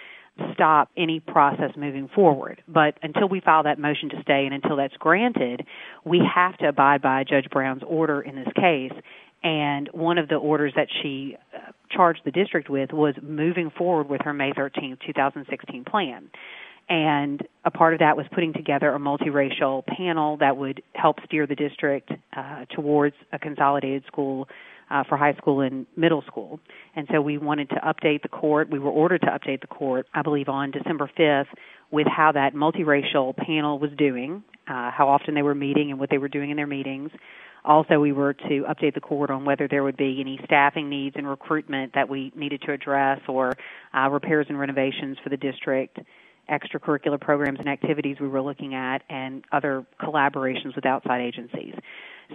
stop 0.53 0.89
any 0.97 1.19
process 1.19 1.71
moving 1.75 2.09
forward. 2.13 2.61
But 2.67 2.95
until 3.01 3.27
we 3.27 3.39
file 3.39 3.63
that 3.63 3.79
motion 3.79 4.09
to 4.09 4.21
stay 4.21 4.45
and 4.45 4.53
until 4.53 4.77
that's 4.77 4.95
granted, 4.97 5.65
we 6.05 6.21
have 6.33 6.57
to 6.57 6.69
abide 6.69 7.01
by 7.01 7.23
Judge 7.23 7.49
Brown's 7.49 7.83
order 7.85 8.21
in 8.21 8.35
this 8.35 8.47
case. 8.55 8.93
And 9.43 9.89
one 9.93 10.17
of 10.17 10.27
the 10.27 10.35
orders 10.35 10.73
that 10.75 10.87
she 11.01 11.37
uh, 11.55 11.71
charged 11.89 12.21
the 12.25 12.31
district 12.31 12.69
with 12.69 12.91
was 12.91 13.15
moving 13.21 13.71
forward 13.77 14.09
with 14.09 14.21
her 14.23 14.33
May 14.33 14.51
13, 14.53 14.97
2016 15.05 15.85
plan. 15.85 16.29
And 16.89 17.47
a 17.63 17.71
part 17.71 17.93
of 17.93 17.99
that 17.99 18.17
was 18.17 18.25
putting 18.33 18.51
together 18.51 18.93
a 18.93 18.99
multiracial 18.99 19.85
panel 19.85 20.37
that 20.37 20.57
would 20.57 20.81
help 20.93 21.17
steer 21.25 21.45
the 21.45 21.55
district 21.55 22.11
uh, 22.35 22.65
towards 22.75 23.15
a 23.31 23.37
consolidated 23.37 24.03
school 24.07 24.47
uh, 24.89 25.03
for 25.07 25.17
high 25.17 25.33
school 25.33 25.61
and 25.61 25.85
middle 25.95 26.23
school. 26.27 26.59
And 26.95 27.07
so 27.11 27.21
we 27.21 27.37
wanted 27.37 27.69
to 27.69 27.75
update 27.75 28.21
the 28.21 28.29
court. 28.29 28.69
We 28.69 28.79
were 28.79 28.91
ordered 28.91 29.21
to 29.21 29.27
update 29.27 29.61
the 29.61 29.67
court, 29.67 30.07
I 30.13 30.21
believe, 30.21 30.49
on 30.49 30.71
December 30.71 31.09
5th 31.17 31.47
with 31.91 32.07
how 32.07 32.31
that 32.33 32.53
multiracial 32.53 33.35
panel 33.35 33.79
was 33.79 33.91
doing, 33.97 34.43
uh, 34.67 34.91
how 34.91 35.09
often 35.09 35.33
they 35.33 35.41
were 35.41 35.55
meeting, 35.55 35.91
and 35.91 35.99
what 35.99 36.09
they 36.09 36.17
were 36.17 36.27
doing 36.27 36.49
in 36.49 36.57
their 36.57 36.67
meetings. 36.67 37.11
Also, 37.65 37.99
we 37.99 38.11
were 38.11 38.33
to 38.33 38.65
update 38.69 38.93
the 38.93 39.01
court 39.01 39.29
on 39.29 39.43
whether 39.43 39.67
there 39.67 39.83
would 39.83 39.97
be 39.97 40.17
any 40.21 40.39
staffing 40.45 40.89
needs 40.89 41.15
and 41.17 41.27
recruitment 41.27 41.93
that 41.93 42.07
we 42.07 42.31
needed 42.35 42.61
to 42.61 42.71
address 42.71 43.19
or 43.27 43.53
uh, 43.93 44.09
repairs 44.09 44.45
and 44.49 44.57
renovations 44.57 45.17
for 45.23 45.29
the 45.29 45.37
district 45.37 45.99
extracurricular 46.49 47.19
programs 47.19 47.59
and 47.59 47.69
activities 47.69 48.17
we 48.19 48.27
were 48.27 48.41
looking 48.41 48.73
at 48.73 49.03
and 49.09 49.43
other 49.51 49.85
collaborations 50.01 50.75
with 50.75 50.85
outside 50.85 51.21
agencies. 51.21 51.75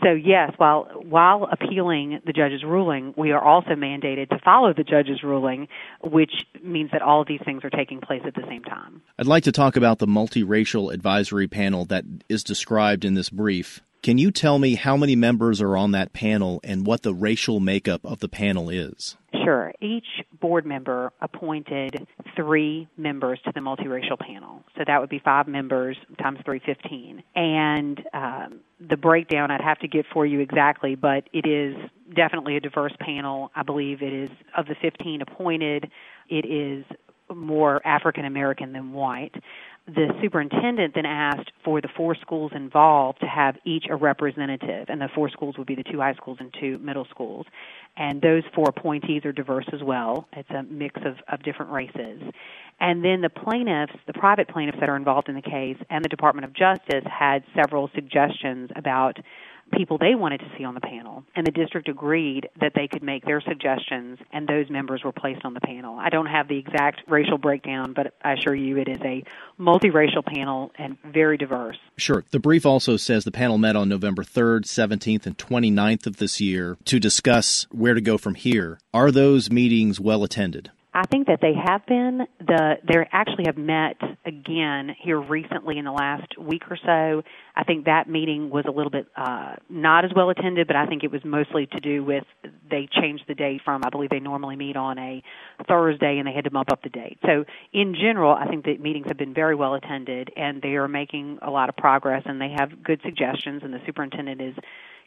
So 0.03 0.11
yes, 0.11 0.53
while 0.57 0.89
while 1.03 1.49
appealing 1.51 2.21
the 2.27 2.33
judge's 2.33 2.65
ruling, 2.65 3.15
we 3.17 3.31
are 3.31 3.43
also 3.43 3.71
mandated 3.71 4.29
to 4.31 4.39
follow 4.45 4.73
the 4.75 4.83
judge's 4.83 5.23
ruling, 5.23 5.69
which 6.03 6.33
means 6.63 6.91
that 6.93 7.01
all 7.01 7.21
of 7.23 7.29
these 7.29 7.41
things 7.45 7.65
are 7.65 7.71
taking 7.71 8.01
place 8.01 8.23
at 8.27 8.35
the 8.35 8.45
same 8.49 8.65
time. 8.65 9.03
I'd 9.19 9.27
like 9.27 9.45
to 9.45 9.53
talk 9.53 9.77
about 9.77 10.01
the 10.01 10.07
multiracial 10.07 10.93
advisory 10.93 11.47
panel 11.47 11.85
that 11.87 12.05
is 12.29 12.43
described 12.43 13.05
in 13.05 13.15
this 13.15 13.31
brief. 13.31 13.83
Can 14.05 14.19
you 14.19 14.31
tell 14.31 14.59
me 14.59 14.75
how 14.75 14.99
many 14.99 15.17
members 15.17 15.63
are 15.63 15.79
on 15.79 15.93
that 15.93 16.13
panel 16.13 16.61
and 16.63 16.87
what 16.87 17.05
the 17.05 17.15
racial 17.15 17.59
makeup 17.59 18.05
of 18.05 18.19
the 18.19 18.29
panel 18.29 18.69
is? 18.69 19.17
Sure. 19.33 19.73
Each 19.81 20.05
board 20.39 20.67
member 20.67 21.11
appointed 21.23 22.07
three 22.37 22.87
members 22.99 23.41
to 23.47 23.53
the 23.55 23.61
multiracial 23.61 24.19
panel. 24.19 24.63
So 24.77 24.85
that 24.87 25.01
would 25.01 25.09
be 25.09 25.21
five 25.25 25.49
members 25.49 25.97
times 26.21 26.39
three, 26.45 26.61
fifteen. 26.67 27.23
And 27.35 28.03
um, 28.13 28.61
the 28.79 28.99
breakdown 28.99 29.51
I'd 29.51 29.63
have 29.63 29.79
to 29.79 29.89
get 29.89 30.05
for 30.13 30.27
you 30.27 30.41
exactly, 30.41 30.97
but 30.97 31.31
it 31.33 31.47
is 31.47 31.75
definitely 32.15 32.59
a 32.59 32.61
diverse 32.61 32.93
panel. 33.01 33.53
I 33.57 33.63
believe 33.63 34.03
it 34.03 34.13
is 34.13 34.29
of 34.55 34.67
the 34.67 34.75
15 34.83 35.23
appointed, 35.23 35.91
it 36.29 36.45
is 36.45 36.85
more 37.35 37.81
African 37.87 38.27
American 38.27 38.75
than 38.75 38.93
white 38.93 39.35
the 39.87 40.09
superintendent 40.23 40.95
then 40.95 41.05
asked 41.05 41.53
for 41.63 41.81
the 41.83 41.89
four 41.95 42.15
schools 42.15 42.53
involved 42.55 43.21
to 43.21 43.27
have 43.27 43.57
each 43.65 43.85
a 43.91 43.97
representative, 43.97 44.87
and 44.89 45.01
the 45.01 45.09
four 45.15 45.29
schools 45.29 45.59
would 45.59 45.67
be 45.67 45.75
the 45.75 45.83
two 45.83 46.01
high 46.01 46.15
schools 46.15 46.39
and 46.41 46.55
two 46.59 46.79
middle 46.79 47.07
schools. 47.11 47.45
And 47.97 48.23
those 48.23 48.43
four 48.55 48.67
appointees 48.69 49.25
are 49.25 49.33
diverse 49.33 49.67
as 49.73 49.83
well. 49.83 50.27
It's 50.33 50.49
a 50.51 50.63
mix 50.63 51.01
of, 51.05 51.17
of 51.31 51.43
different 51.43 51.71
races. 51.71 52.23
And 52.81 53.05
then 53.05 53.21
the 53.21 53.29
plaintiffs, 53.29 53.93
the 54.07 54.15
private 54.15 54.49
plaintiffs 54.49 54.79
that 54.81 54.89
are 54.89 54.97
involved 54.97 55.29
in 55.29 55.35
the 55.35 55.43
case, 55.43 55.77
and 55.91 56.03
the 56.03 56.09
Department 56.09 56.47
of 56.47 56.55
Justice 56.55 57.05
had 57.07 57.45
several 57.55 57.91
suggestions 57.95 58.71
about 58.75 59.19
people 59.77 59.99
they 59.99 60.15
wanted 60.15 60.39
to 60.41 60.51
see 60.57 60.65
on 60.65 60.75
the 60.75 60.81
panel, 60.81 61.25
and 61.35 61.47
the 61.47 61.51
district 61.51 61.89
agreed 61.89 62.49
that 62.61 62.73
they 62.75 62.89
could 62.89 63.03
make 63.03 63.25
their 63.25 63.41
suggestions, 63.41 64.19
and 64.33 64.47
those 64.47 64.71
members 64.71 65.03
were 65.05 65.13
placed 65.13 65.45
on 65.45 65.55
the 65.55 65.61
panel. 65.61 65.99
I 65.99 66.11
don't 66.11 66.27
have 66.27 66.49
the 66.49 66.59
exact 66.59 67.03
racial 67.09 67.39
breakdown, 67.39 67.93
but 67.95 68.15
I 68.23 68.35
assure 68.35 68.55
you 68.55 68.79
it 68.79 68.89
is 68.89 69.01
a 69.03 69.25
multiracial 69.61 70.25
panel 70.25 70.73
and 70.79 70.97
very 71.05 71.37
diverse. 71.37 71.77
Sure. 71.97 72.25
The 72.31 72.41
brief 72.41 72.67
also 72.67 72.97
says 72.97 73.25
the 73.25 73.31
panel 73.31 73.59
met 73.59 73.77
on 73.77 73.89
November 73.89 74.23
3rd, 74.23 74.65
17th, 74.65 75.27
and 75.27 75.39
29th 75.39 76.07
of 76.07 76.17
this 76.17 76.41
year 76.41 76.77
to 76.85 76.99
discuss 76.99 77.67
where 77.71 77.95
to 77.95 78.01
go 78.01 78.19
from 78.19 78.35
here. 78.35 78.79
Are 78.93 79.11
those 79.11 79.51
meetings 79.51 80.01
well 80.01 80.25
attended? 80.25 80.71
I 80.97 81.03
think 81.11 81.27
that 81.27 81.41
they 81.43 81.55
have 81.55 81.85
been. 81.87 82.21
The 82.39 82.77
they 82.87 82.95
actually 83.11 83.45
have 83.47 83.57
met 83.57 83.97
again 84.25 84.95
here 85.03 85.21
recently 85.21 85.77
in 85.77 85.85
the 85.85 85.93
last 85.93 86.39
week 86.39 86.63
or 86.71 86.77
so. 86.77 87.23
I 87.57 87.65
think 87.65 87.87
that 87.87 88.09
meeting 88.09 88.49
was 88.49 88.65
a 88.69 88.71
little 88.71 88.91
bit 88.91 89.09
uh, 89.17 89.57
not 89.69 90.05
as 90.05 90.13
well 90.15 90.31
attended, 90.31 90.69
but 90.69 90.77
I 90.77 90.87
think 90.87 91.03
it 91.03 91.11
was 91.11 91.21
mostly 91.25 91.67
to 91.67 91.81
do 91.81 92.05
with 92.05 92.23
they 92.71 92.89
changed 92.93 93.25
the 93.27 93.35
date 93.35 93.63
from 93.65 93.83
I 93.85 93.91
believe 93.91 94.11
they 94.11 94.21
normally 94.21 94.55
meet 94.55 94.77
on 94.77 94.97
a 94.99 95.21
Thursday 95.67 96.19
and 96.19 96.29
they 96.29 96.33
had 96.33 96.45
to 96.45 96.53
bump 96.53 96.71
up 96.71 96.85
the 96.85 96.91
date. 96.91 97.19
So 97.27 97.45
in 97.73 97.97
general, 97.97 98.33
I 98.33 98.47
think 98.47 98.65
the 98.65 98.79
meetings 98.79 99.07
have 99.09 99.19
been 99.19 99.35
very 99.35 99.57
well 99.57 99.75
attended 99.75 100.31
and 100.37 100.63
they 100.63 100.77
are 100.77 100.87
making 100.87 101.41
a 101.43 101.51
lot 101.51 101.69
of 101.69 101.77
progress 101.77 102.23
and 102.25 102.41
they 102.41 102.55
have 102.57 102.85
good 102.85 103.01
suggestions 103.05 103.63
and 103.65 103.75
the 103.75 103.81
superintendent 103.85 104.41
is 104.41 104.55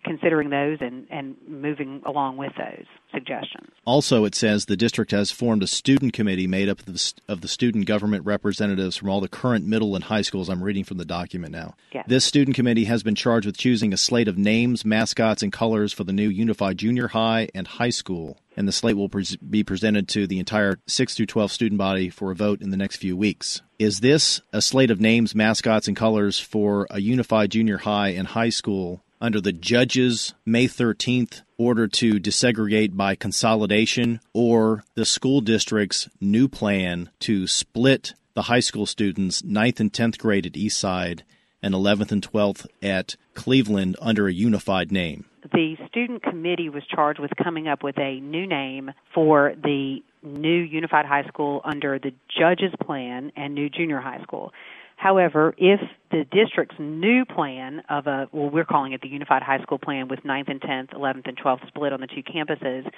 considering 0.08 0.50
those 0.50 0.78
and, 0.82 1.08
and 1.10 1.36
moving 1.48 2.02
along 2.06 2.38
with 2.38 2.54
those 2.58 2.86
suggestions. 3.14 3.70
Also, 3.86 4.26
it 4.26 4.36
says 4.36 4.66
the 4.66 4.78
district 4.78 5.12
has 5.12 5.32
formed 5.32 5.64
a 5.64 5.68
student 5.68 6.14
committee 6.14 6.48
made 6.48 6.70
up 6.70 6.80
of 6.80 6.86
the, 6.86 7.14
of 7.28 7.42
the 7.42 7.48
student 7.48 7.86
government 7.86 8.26
representatives 8.26 8.98
from 8.98 9.10
all 9.10 9.22
the 9.22 9.28
current 9.28 9.66
middle 9.66 9.96
and 9.96 10.06
high 10.06 10.22
schools. 10.22 10.50
I'm 10.50 10.64
reading 10.64 10.84
from 10.84 10.98
the 10.98 11.06
document 11.06 11.52
now. 11.52 11.76
Yes. 11.94 12.06
This 12.08 12.26
student 12.26 12.56
committee 12.56 12.86
has 12.86 13.04
been 13.04 13.16
charged 13.16 13.46
with 13.46 13.58
choosing 13.58 13.94
a 13.94 13.98
slate 13.98 14.28
of 14.28 14.38
names, 14.38 14.86
mascots, 14.86 15.42
and 15.42 15.52
colors 15.52 15.94
for 15.94 16.04
the 16.04 16.14
new 16.14 16.30
unified 16.30 16.78
junior 16.78 17.10
high 17.10 17.50
and 17.54 17.68
high 17.68 17.90
school. 17.90 18.40
And 18.56 18.68
the 18.68 18.72
slate 18.72 18.98
will 18.98 19.10
pre- 19.10 19.26
be 19.48 19.64
presented 19.64 20.08
to 20.10 20.26
the 20.26 20.40
entire 20.40 20.80
6 20.88 21.14
through 21.14 21.28
12 21.28 21.52
student 21.52 21.78
body 21.78 22.10
for 22.10 22.32
a 22.32 22.36
vote 22.36 22.62
in 22.62 22.72
the 22.72 22.78
next 22.78 22.98
few 22.98 23.16
weeks. 23.16 23.62
Is 23.78 24.00
this 24.00 24.42
a 24.52 24.62
slate 24.62 24.90
of 24.90 25.00
names, 25.00 25.36
mascots, 25.36 25.88
and 25.88 25.96
colors 25.96 26.40
for 26.40 26.88
a 26.90 27.00
unified 27.00 27.52
junior 27.52 27.78
high 27.78 28.10
and 28.10 28.28
high 28.28 28.50
school 28.50 29.04
under 29.20 29.42
the 29.42 29.52
judge's 29.52 30.34
May 30.46 30.68
13th 30.68 31.42
order 31.58 31.88
to 31.88 32.20
desegregate 32.20 32.96
by 32.96 33.16
consolidation 33.16 34.20
or 34.34 34.84
the 34.96 35.06
school 35.06 35.42
district's 35.42 36.08
new 36.22 36.48
plan 36.48 37.10
to 37.20 37.48
split 37.48 38.14
the 38.34 38.44
high 38.44 38.60
school 38.60 38.86
students 38.86 39.42
9th 39.42 39.80
and 39.80 39.92
10th 39.92 40.18
grade 40.20 40.46
at 40.46 40.54
Eastside 40.54 41.22
and 41.64 41.74
11th 41.74 42.12
and 42.12 42.22
12th 42.22 42.68
at 42.84 43.16
Cleveland 43.34 43.96
under 44.00 44.28
a 44.28 44.34
unified 44.34 44.92
name. 44.92 45.26
the 45.54 45.76
student 45.88 46.22
committee 46.22 46.70
was 46.70 46.84
charged 46.86 47.20
with 47.20 47.32
coming 47.42 47.68
up 47.68 47.82
with 47.82 47.98
a 47.98 48.20
new 48.20 48.46
name 48.46 48.92
for 49.14 49.54
the 49.64 50.04
new 50.22 50.60
unified 50.60 51.06
high 51.06 51.24
school 51.24 51.62
under 51.64 51.98
the 51.98 52.12
judge's 52.28 52.74
plan 52.84 53.32
and 53.36 53.56
new 53.56 53.70
junior 53.70 54.00
high 54.00 54.22
school. 54.22 54.52
However, 54.98 55.54
if 55.60 55.80
the 56.10 56.26
district's 56.32 56.76
new 56.80 57.24
plan 57.24 57.84
of 57.88 58.08
a, 58.08 58.28
well, 58.32 58.50
we're 58.50 58.66
calling 58.66 58.94
it 58.94 59.02
the 59.02 59.08
Unified 59.08 59.44
High 59.44 59.62
School 59.62 59.78
Plan 59.78 60.08
with 60.08 60.20
9th 60.24 60.50
and 60.50 60.60
10th, 60.60 60.94
11th 60.94 61.28
and 61.28 61.38
12th 61.38 61.68
split 61.68 61.94
on 61.94 62.02
the 62.02 62.08
two 62.08 62.24
campuses, 62.24 62.90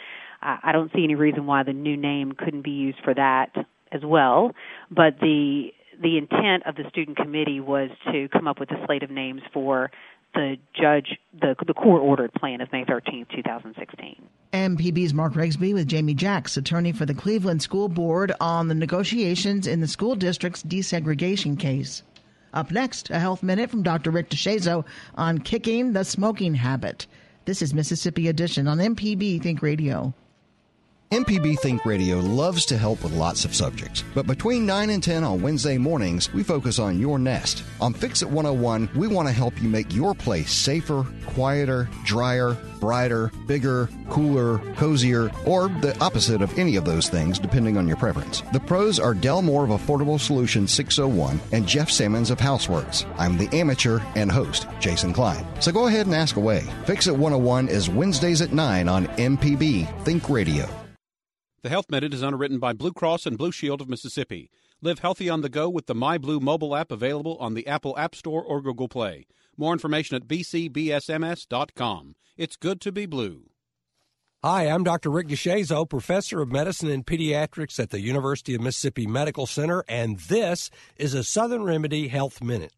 I 0.42 0.72
don't 0.72 0.92
see 0.94 1.04
any 1.04 1.16
reason 1.16 1.46
why 1.46 1.64
the 1.64 1.74
new 1.74 1.98
name 1.98 2.32
couldn't 2.32 2.64
be 2.64 2.72
used 2.72 3.00
for 3.04 3.14
that 3.14 3.52
as 3.92 4.02
well. 4.04 4.54
But 4.90 5.20
the 5.20 5.72
the 6.02 6.18
intent 6.18 6.66
of 6.66 6.76
the 6.76 6.84
student 6.90 7.18
committee 7.18 7.60
was 7.60 7.90
to 8.14 8.30
come 8.30 8.48
up 8.48 8.58
with 8.58 8.72
a 8.72 8.86
slate 8.86 9.04
of 9.04 9.12
names 9.12 9.42
for 9.52 9.92
the 10.34 10.58
judge 10.80 11.18
the 11.40 11.56
the 11.66 11.74
court 11.74 12.02
ordered 12.02 12.34
plan 12.34 12.62
of 12.62 12.72
May 12.72 12.86
13th, 12.86 13.30
2016. 13.30 14.22
MPB's 14.54 15.14
Mark 15.14 15.34
Rigsby 15.34 15.74
with 15.74 15.88
Jamie 15.88 16.14
Jacks, 16.14 16.58
attorney 16.58 16.92
for 16.92 17.06
the 17.06 17.14
Cleveland 17.14 17.62
School 17.62 17.88
Board 17.88 18.32
on 18.40 18.68
the 18.68 18.76
negotiations 18.76 19.68
in 19.68 19.80
the 19.80 19.88
school 19.88 20.16
district's 20.16 20.64
desegregation 20.64 21.58
case. 21.60 22.04
Up 22.54 22.72
next, 22.72 23.10
a 23.12 23.20
health 23.20 23.44
minute 23.44 23.70
from 23.70 23.84
Dr. 23.84 24.10
Rick 24.10 24.32
DeShazo 24.32 24.86
on 25.16 25.38
kicking 25.40 25.94
the 25.94 26.04
smoking 26.04 26.56
habit. 26.56 27.06
This 27.46 27.62
is 27.62 27.74
Mississippi 27.74 28.28
Edition 28.28 28.68
on 28.68 28.80
MPB 28.80 29.42
Think 29.42 29.62
Radio. 29.62 30.14
MPB 31.12 31.58
Think 31.58 31.86
Radio 31.88 32.20
loves 32.20 32.68
to 32.68 32.78
help 32.78 33.02
with 33.02 33.14
lots 33.14 33.44
of 33.44 33.56
subjects, 33.56 34.04
but 34.14 34.28
between 34.28 34.64
9 34.68 34.92
and 34.92 35.02
10 35.02 35.24
on 35.24 35.42
Wednesday 35.42 35.76
mornings, 35.76 36.32
we 36.36 36.44
focus 36.44 36.78
on 36.78 37.00
your 37.00 37.18
nest. 37.18 37.64
On 37.82 37.94
Fix 37.94 38.22
It 38.22 38.30
101, 38.30 38.92
we 38.94 39.08
want 39.08 39.28
to 39.28 39.34
help 39.34 39.60
you 39.60 39.70
make 39.70 39.92
your 39.92 40.14
place 40.14 40.52
safer, 40.52 41.08
quieter, 41.26 41.90
drier, 42.06 42.56
brighter, 42.80 43.32
bigger, 43.48 43.90
cooler, 44.12 44.60
cozier, 44.76 45.32
or 45.48 45.70
the 45.82 45.98
opposite 46.00 46.44
of 46.44 46.56
any 46.60 46.76
of 46.76 46.86
those 46.86 47.10
things, 47.10 47.40
depending 47.40 47.76
on 47.76 47.88
your 47.88 47.98
preference. 47.98 48.42
The 48.54 48.60
pros 48.60 49.00
are 49.00 49.16
Del 49.16 49.42
Moore 49.42 49.64
of 49.64 49.72
Affordable 49.72 50.20
Solutions 50.20 50.72
601 50.72 51.42
and 51.54 51.68
Jeff 51.68 51.90
Sammons 51.90 52.30
of 52.30 52.38
Houseworks. 52.38 53.12
I'm 53.18 53.36
the 53.36 53.50
amateur 53.58 54.00
and 54.14 54.32
host, 54.32 54.68
Jason 54.80 55.14
Klein. 55.14 55.44
So 55.60 55.72
go 55.72 55.88
ahead 55.88 56.06
and 56.06 56.14
ask 56.14 56.36
away. 56.36 56.62
Fix 56.86 57.08
It 57.08 57.18
101 57.18 57.68
is 57.68 57.90
Wednesdays 57.90 58.44
at 58.44 58.54
9 58.54 58.88
on 58.88 59.08
MPB 59.08 60.06
Think 60.06 60.30
Radio. 60.30 60.70
The 61.62 61.70
Health 61.70 61.92
Minute 61.92 62.14
is 62.14 62.24
underwritten 62.24 62.58
by 62.58 62.72
Blue 62.72 62.94
Cross 62.94 63.26
and 63.26 63.38
Blue 63.38 63.52
Shield 63.52 63.82
of 63.82 63.90
Mississippi. 63.90 64.50
Live 64.82 65.00
healthy 65.00 65.30
on 65.30 65.42
the 65.42 65.50
go 65.50 65.68
with 65.70 65.88
the 65.88 65.94
MyBlue 65.94 66.42
mobile 66.42 66.74
app 66.74 66.90
available 66.90 67.36
on 67.38 67.54
the 67.54 67.68
Apple 67.68 67.98
App 67.98 68.16
Store 68.16 68.42
or 68.42 68.62
Google 68.62 68.88
Play. 68.88 69.28
More 69.58 69.74
information 69.74 70.16
at 70.16 70.26
bcbsms.com. 70.26 72.16
It's 72.38 72.56
good 72.56 72.80
to 72.80 72.94
be 72.94 73.06
blue. 73.06 73.50
Hi, 74.42 74.70
I'm 74.70 74.86
Dr. 74.86 75.10
Rick 75.10 75.28
DeShazo, 75.28 75.90
professor 75.90 76.42
of 76.42 76.50
medicine 76.50 76.90
and 76.90 77.06
pediatrics 77.06 77.78
at 77.78 77.90
the 77.90 78.00
University 78.00 78.56
of 78.56 78.62
Mississippi 78.62 79.06
Medical 79.06 79.46
Center, 79.46 79.84
and 79.90 80.18
this 80.18 80.70
is 80.96 81.14
a 81.14 81.26
Southern 81.26 81.64
Remedy 81.64 82.08
Health 82.08 82.42
Minute. 82.42 82.72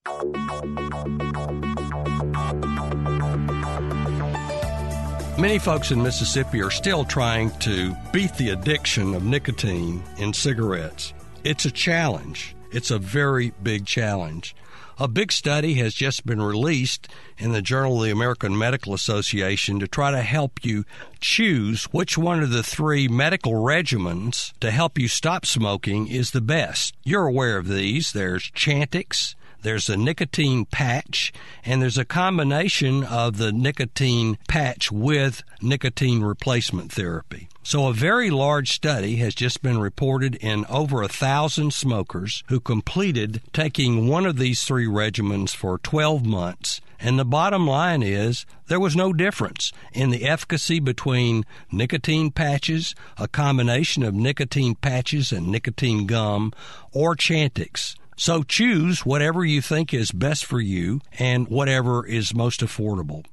Many 5.42 5.58
folks 5.58 5.90
in 5.90 6.04
Mississippi 6.04 6.62
are 6.62 6.70
still 6.70 7.04
trying 7.04 7.50
to 7.62 7.96
beat 8.12 8.36
the 8.36 8.52
addiction 8.52 9.16
of 9.16 9.24
nicotine 9.24 10.04
in 10.18 10.34
cigarettes. 10.34 11.16
It's 11.44 11.66
a 11.66 11.72
challenge. 11.72 12.56
It's 12.72 12.92
a 12.92 13.00
very 13.00 13.52
big 13.64 13.88
challenge. 13.88 14.56
A 15.00 15.08
big 15.08 15.32
study 15.32 15.74
has 15.74 15.96
just 15.96 16.28
been 16.28 16.44
released 16.44 17.08
in 17.40 17.54
the 17.54 17.62
Journal 17.64 17.98
of 17.98 18.04
the 18.04 18.12
American 18.12 18.56
Medical 18.56 18.94
Association 18.94 19.80
to 19.80 19.88
try 19.88 20.12
to 20.12 20.22
help 20.22 20.64
you 20.64 20.86
choose 21.20 21.86
which 21.86 22.20
one 22.20 22.44
of 22.44 22.52
the 22.52 22.62
three 22.62 23.08
medical 23.08 23.54
regimens 23.54 24.54
to 24.60 24.70
help 24.70 25.00
you 25.00 25.08
stop 25.08 25.48
smoking 25.48 26.08
is 26.08 26.32
the 26.32 26.42
best. 26.42 26.96
You're 27.04 27.26
aware 27.26 27.58
of 27.58 27.68
these. 27.68 28.14
There's 28.14 28.52
Chantix, 28.52 29.34
there's 29.62 29.90
a 29.90 29.98
nicotine 29.98 30.66
patch, 30.66 31.32
and 31.64 31.82
there's 31.82 31.98
a 31.98 32.06
combination 32.06 33.04
of 33.04 33.38
the 33.38 33.52
nicotine 33.52 34.38
patch 34.48 34.92
with 34.92 35.44
nicotine 35.62 36.22
replacement 36.22 36.92
therapy. 36.92 37.48
So, 37.64 37.88
a 37.88 37.94
very 37.94 38.32
large 38.32 38.72
study 38.72 39.18
has 39.18 39.36
just 39.36 39.62
been 39.62 39.78
reported 39.78 40.36
in 40.36 40.66
over 40.66 41.04
a 41.04 41.08
thousand 41.08 41.74
smokers 41.74 42.44
who 42.48 42.60
completed 42.60 43.42
taking 43.54 44.08
one 44.08 44.26
of 44.26 44.38
these 44.38 44.64
three 44.64 44.88
regimens 44.88 45.56
for 45.56 45.78
12 45.78 46.26
months. 46.26 46.82
And 47.00 47.18
the 47.18 47.26
bottom 47.26 47.68
line 47.68 48.04
is 48.04 48.46
there 48.68 48.80
was 48.80 48.96
no 48.96 49.14
difference 49.14 49.72
in 49.92 50.10
the 50.10 50.26
efficacy 50.26 50.80
between 50.80 51.46
nicotine 51.72 52.32
patches, 52.32 52.96
a 53.18 53.28
combination 53.28 54.04
of 54.04 54.14
nicotine 54.14 54.76
patches 54.76 55.32
and 55.32 55.48
nicotine 55.48 56.06
gum, 56.06 56.54
or 56.92 57.16
Chantix. 57.16 57.96
So 58.22 58.44
choose 58.44 59.04
whatever 59.04 59.44
you 59.44 59.62
think 59.62 59.96
is 59.96 60.12
best 60.12 60.46
for 60.46 60.62
you 60.62 61.02
and 61.18 61.48
whatever 61.48 62.06
is 62.06 62.36
most 62.36 62.62
affordable. 62.62 63.26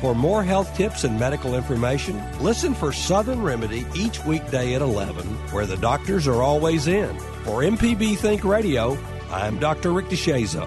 For 0.00 0.14
more 0.14 0.42
health 0.42 0.74
tips 0.78 1.04
and 1.04 1.20
medical 1.20 1.54
information, 1.54 2.22
listen 2.40 2.72
for 2.72 2.90
Southern 2.90 3.42
Remedy 3.42 3.84
each 3.94 4.24
weekday 4.24 4.72
at 4.72 4.80
11, 4.80 5.26
where 5.52 5.66
the 5.66 5.76
doctors 5.76 6.26
are 6.26 6.42
always 6.42 6.86
in. 6.86 7.14
For 7.44 7.60
MPB 7.60 8.16
Think 8.16 8.44
Radio, 8.44 8.96
I'm 9.30 9.58
Dr. 9.58 9.92
Rick 9.92 10.06
DeShazo. 10.06 10.66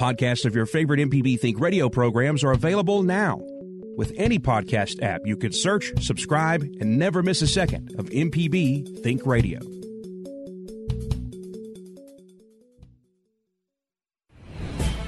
Podcasts 0.00 0.44
of 0.44 0.56
your 0.56 0.66
favorite 0.66 0.98
MPB 0.98 1.38
Think 1.38 1.60
radio 1.60 1.88
programs 1.88 2.42
are 2.42 2.50
available 2.50 3.04
now. 3.04 3.40
With 4.00 4.14
any 4.16 4.38
podcast 4.38 5.02
app, 5.02 5.26
you 5.26 5.36
can 5.36 5.52
search, 5.52 5.92
subscribe, 6.02 6.62
and 6.62 6.98
never 6.98 7.22
miss 7.22 7.42
a 7.42 7.46
second 7.46 7.94
of 7.98 8.06
MPB 8.06 9.02
Think 9.02 9.26
Radio. 9.26 9.60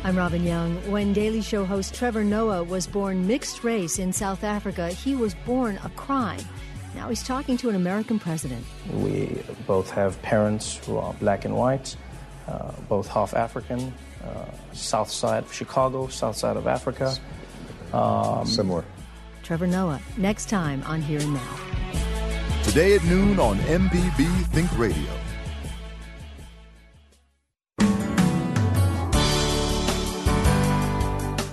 I'm 0.05 0.15
Robin 0.15 0.45
Young. 0.45 0.75
When 0.91 1.15
Daily 1.15 1.41
Show 1.41 1.65
host 1.65 1.95
Trevor 1.95 2.23
Noah 2.23 2.65
was 2.65 2.87
born 2.87 3.27
mixed 3.27 3.65
race 3.65 3.99
in 3.99 4.13
South 4.13 4.45
Africa, 4.45 4.91
he 4.91 5.15
was 5.15 5.35
born 5.47 5.81
a 5.85 5.89
crime. 5.97 6.45
Now 6.95 7.09
he's 7.09 7.23
talking 7.23 7.57
to 7.57 7.71
an 7.71 7.77
American 7.77 8.19
president. 8.19 8.63
We 8.93 9.43
both 9.67 9.91
have 9.93 10.21
parents 10.21 10.77
who 10.85 10.99
are 10.99 11.15
black 11.15 11.47
and 11.47 11.57
white, 11.57 11.97
uh, 12.47 12.73
both 12.91 13.09
half 13.09 13.33
African, 13.33 13.95
uh, 14.23 14.45
south 14.75 15.11
side 15.11 15.45
of 15.45 15.53
Chicago, 15.55 16.09
south 16.09 16.37
side 16.37 16.59
of 16.59 16.67
Africa. 16.67 17.17
Um, 17.93 18.47
Similar. 18.47 18.85
Trevor 19.43 19.67
Noah, 19.67 20.01
next 20.17 20.49
time 20.49 20.83
on 20.85 21.03
Here 21.03 21.21
and 21.21 21.35
Now. 21.35 21.57
Today 22.63 22.95
at 22.95 23.05
noon 23.05 23.39
on 23.39 23.59
MPB 23.59 24.47
Think 24.47 24.79
Radio. 24.79 25.13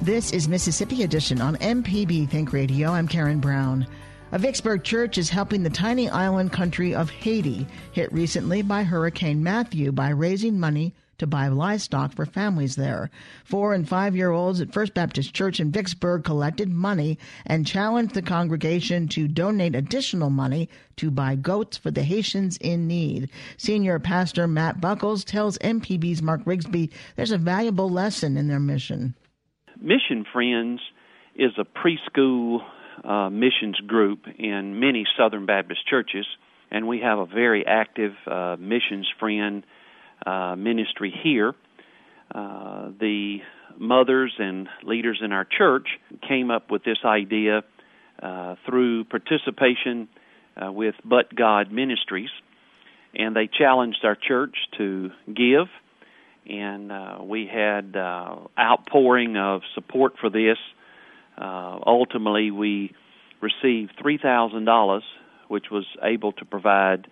This 0.02 0.32
is 0.32 0.48
Mississippi 0.48 1.04
Edition 1.04 1.42
on 1.42 1.56
MPB 1.58 2.30
Think 2.30 2.54
Radio. 2.54 2.90
I'm 2.90 3.08
Karen 3.08 3.40
Brown. 3.40 3.86
A 4.32 4.40
Vicksburg 4.40 4.84
church 4.84 5.18
is 5.18 5.30
helping 5.30 5.64
the 5.64 5.70
tiny 5.70 6.10
island 6.10 6.52
country 6.52 6.96
of 6.96 7.10
Haiti, 7.10 7.68
hit 7.92 8.12
recently 8.14 8.62
by 8.62 8.84
Hurricane 8.84 9.44
Matthew, 9.44 9.92
by 9.92 10.10
raising 10.10 10.60
money 10.60 10.94
to 11.20 11.28
buy 11.28 11.48
livestock 11.48 12.14
for 12.14 12.26
families 12.26 12.76
there. 12.76 13.10
Four 13.44 13.74
and 13.74 13.88
five 13.88 14.16
year 14.16 14.32
olds 14.32 14.60
at 14.60 14.74
First 14.74 14.94
Baptist 14.94 15.34
Church 15.34 15.60
in 15.60 15.72
Vicksburg 15.72 16.24
collected 16.24 16.70
money 16.70 17.20
and 17.46 17.68
challenged 17.68 18.16
the 18.16 18.22
congregation 18.22 19.08
to 19.10 19.28
donate 19.28 19.76
additional 19.76 20.30
money 20.30 20.68
to 20.98 21.12
buy 21.12 21.36
goats 21.36 21.78
for 21.78 21.92
the 21.92 22.04
Haitians 22.04 22.58
in 22.58 22.88
need. 22.88 23.30
Senior 23.58 24.00
Pastor 24.00 24.48
Matt 24.48 24.82
Buckles 24.82 25.24
tells 25.24 25.58
MPB's 25.60 26.22
Mark 26.22 26.44
Rigsby 26.46 26.92
there's 27.16 27.32
a 27.32 27.38
valuable 27.38 27.90
lesson 27.90 28.36
in 28.36 28.48
their 28.48 28.60
mission. 28.60 29.16
Mission 29.82 30.26
Friends 30.32 30.82
is 31.36 31.52
a 31.58 31.64
preschool 31.64 32.60
uh, 33.04 33.30
missions 33.30 33.80
group 33.88 34.26
in 34.38 34.80
many 34.80 35.06
Southern 35.18 35.46
Baptist 35.46 35.88
churches, 35.88 36.26
and 36.70 36.88
we 36.88 37.00
have 37.00 37.20
a 37.20 37.26
very 37.26 37.66
active 37.66 38.14
uh, 38.28 38.58
missions 38.60 39.08
friend 39.20 39.64
uh, 40.30 40.56
ministry 40.56 41.14
here. 41.24 41.54
Uh, 42.34 42.90
the 43.00 43.38
mothers 43.78 44.34
and 44.38 44.68
leaders 44.84 45.20
in 45.24 45.32
our 45.32 45.46
church 45.46 45.88
came 46.28 46.52
up 46.52 46.70
with 46.70 46.84
this 46.84 47.00
idea 47.04 47.64
uh, 48.22 48.56
through 48.66 49.06
participation 49.06 50.08
uh, 50.56 50.72
with 50.72 50.96
But 51.04 51.34
God 51.36 51.72
Ministries, 51.72 52.30
and 53.16 53.36
they 53.36 53.48
challenged 53.48 54.04
our 54.04 54.16
church 54.16 54.56
to 54.78 55.10
give. 55.28 55.68
And 56.48 56.92
uh, 56.92 57.18
we 57.24 57.50
had 57.52 57.96
outpouring 57.96 59.38
of 59.38 59.62
support 59.76 60.14
for 60.20 60.30
this. 60.30 60.58
ultimately, 61.40 62.52
we 62.52 62.94
received 63.42 63.92
three 64.02 64.18
thousand 64.18 64.66
dollars, 64.66 65.04
which 65.48 65.66
was 65.72 65.86
able 66.04 66.34
to 66.34 66.46
provide 66.46 67.08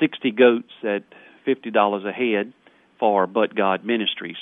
sixty 0.00 0.30
goats 0.30 0.72
at 0.82 1.04
fifty 1.46 1.70
dollars 1.70 2.04
a 2.04 2.12
head 2.12 2.52
for 2.98 3.26
But 3.26 3.54
God 3.54 3.86
Ministries. 3.86 4.36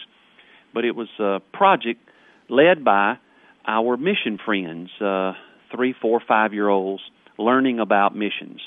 But 0.73 0.85
it 0.85 0.97
was 0.97 1.09
a 1.21 1.40
project 1.53 2.01
led 2.49 2.85
by 2.85 3.19
our 3.67 3.97
mission 3.97 4.38
friends, 4.45 4.90
uh, 5.01 5.35
three, 5.71 5.95
four, 6.01 6.21
five 6.27 6.53
year 6.53 6.69
olds, 6.69 7.03
learning 7.38 7.79
about 7.79 8.17
missions, 8.17 8.61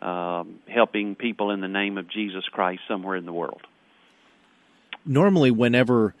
uh, 0.00 0.44
helping 0.68 1.16
people 1.16 1.50
in 1.50 1.60
the 1.60 1.68
name 1.68 1.98
of 1.98 2.08
Jesus 2.08 2.44
Christ 2.44 2.82
somewhere 2.86 3.16
in 3.16 3.26
the 3.26 3.32
world. 3.32 3.62
Normally, 5.04 5.50
whenever 5.50 6.14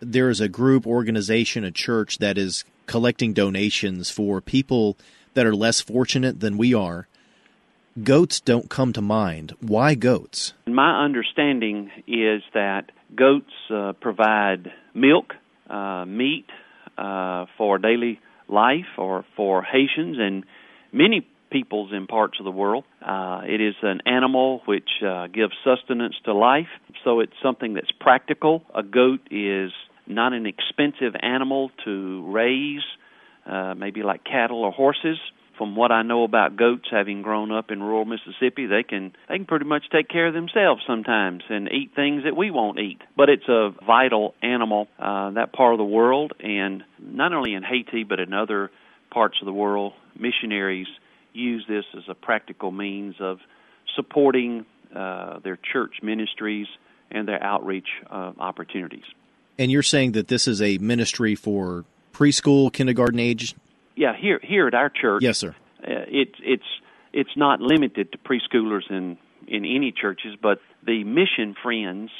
there 0.00 0.30
is 0.30 0.40
a 0.40 0.48
group, 0.48 0.86
organization, 0.86 1.64
a 1.64 1.70
church 1.70 2.18
that 2.18 2.38
is 2.38 2.64
collecting 2.86 3.32
donations 3.32 4.10
for 4.10 4.40
people 4.40 4.96
that 5.34 5.46
are 5.46 5.54
less 5.54 5.80
fortunate 5.80 6.40
than 6.40 6.56
we 6.56 6.74
are, 6.74 7.06
goats 8.02 8.40
don't 8.40 8.70
come 8.70 8.92
to 8.92 9.00
mind. 9.00 9.54
Why 9.60 9.94
goats? 9.94 10.54
My 10.66 11.04
understanding 11.04 11.90
is 12.06 12.42
that 12.54 12.90
goats 13.14 13.52
uh, 13.70 13.92
provide 14.00 14.72
milk, 14.94 15.34
uh, 15.68 16.04
meat 16.06 16.46
uh, 16.96 17.46
for 17.56 17.78
daily 17.78 18.20
life 18.48 18.98
or 18.98 19.24
for 19.36 19.62
Haitians 19.62 20.16
and 20.18 20.44
many 20.92 21.26
peoples 21.50 21.90
in 21.92 22.06
parts 22.06 22.38
of 22.38 22.44
the 22.44 22.50
world. 22.50 22.84
Uh, 23.04 23.42
it 23.44 23.60
is 23.60 23.74
an 23.82 24.00
animal 24.06 24.62
which 24.66 24.88
uh, 25.06 25.26
gives 25.26 25.52
sustenance 25.64 26.14
to 26.24 26.32
life, 26.32 26.68
so 27.04 27.20
it's 27.20 27.32
something 27.42 27.74
that's 27.74 27.90
practical. 27.98 28.62
A 28.74 28.82
goat 28.82 29.20
is 29.30 29.72
not 30.06 30.32
an 30.32 30.46
expensive 30.46 31.14
animal 31.20 31.70
to 31.84 32.30
raise, 32.30 32.82
uh, 33.46 33.74
maybe 33.74 34.02
like 34.02 34.24
cattle 34.24 34.62
or 34.62 34.72
horses. 34.72 35.18
From 35.60 35.76
what 35.76 35.92
I 35.92 36.00
know 36.00 36.24
about 36.24 36.56
goats, 36.56 36.88
having 36.90 37.20
grown 37.20 37.52
up 37.52 37.70
in 37.70 37.82
rural 37.82 38.06
Mississippi, 38.06 38.64
they 38.64 38.82
can 38.82 39.12
they 39.28 39.36
can 39.36 39.44
pretty 39.44 39.66
much 39.66 39.82
take 39.92 40.08
care 40.08 40.26
of 40.26 40.32
themselves 40.32 40.80
sometimes 40.86 41.42
and 41.50 41.68
eat 41.70 41.90
things 41.94 42.24
that 42.24 42.34
we 42.34 42.50
won't 42.50 42.78
eat. 42.78 43.02
But 43.14 43.28
it's 43.28 43.46
a 43.46 43.74
vital 43.86 44.34
animal 44.40 44.88
uh, 44.98 45.32
that 45.32 45.52
part 45.52 45.74
of 45.74 45.78
the 45.78 45.84
world, 45.84 46.32
and 46.40 46.82
not 46.98 47.34
only 47.34 47.52
in 47.52 47.62
Haiti 47.62 48.04
but 48.04 48.20
in 48.20 48.32
other 48.32 48.70
parts 49.10 49.36
of 49.42 49.44
the 49.44 49.52
world, 49.52 49.92
missionaries 50.18 50.86
use 51.34 51.66
this 51.68 51.84
as 51.94 52.04
a 52.08 52.14
practical 52.14 52.70
means 52.70 53.16
of 53.20 53.40
supporting 53.94 54.64
uh, 54.96 55.40
their 55.40 55.58
church 55.70 55.96
ministries 56.02 56.68
and 57.10 57.28
their 57.28 57.42
outreach 57.42 57.88
uh, 58.10 58.32
opportunities. 58.38 59.04
And 59.58 59.70
you're 59.70 59.82
saying 59.82 60.12
that 60.12 60.28
this 60.28 60.48
is 60.48 60.62
a 60.62 60.78
ministry 60.78 61.34
for 61.34 61.84
preschool, 62.14 62.72
kindergarten 62.72 63.18
age? 63.18 63.54
Yeah, 63.96 64.16
here 64.16 64.40
here 64.42 64.66
at 64.66 64.74
our 64.74 64.88
church. 64.88 65.22
Yes, 65.22 65.38
sir. 65.38 65.54
Uh, 65.82 66.06
it's 66.08 66.36
it's 66.42 66.64
it's 67.12 67.36
not 67.36 67.60
limited 67.60 68.12
to 68.12 68.18
preschoolers 68.18 68.90
in 68.90 69.18
in 69.46 69.64
any 69.64 69.92
churches, 69.92 70.36
but 70.40 70.60
the 70.86 71.04
Mission 71.04 71.54
Friends 71.62 72.10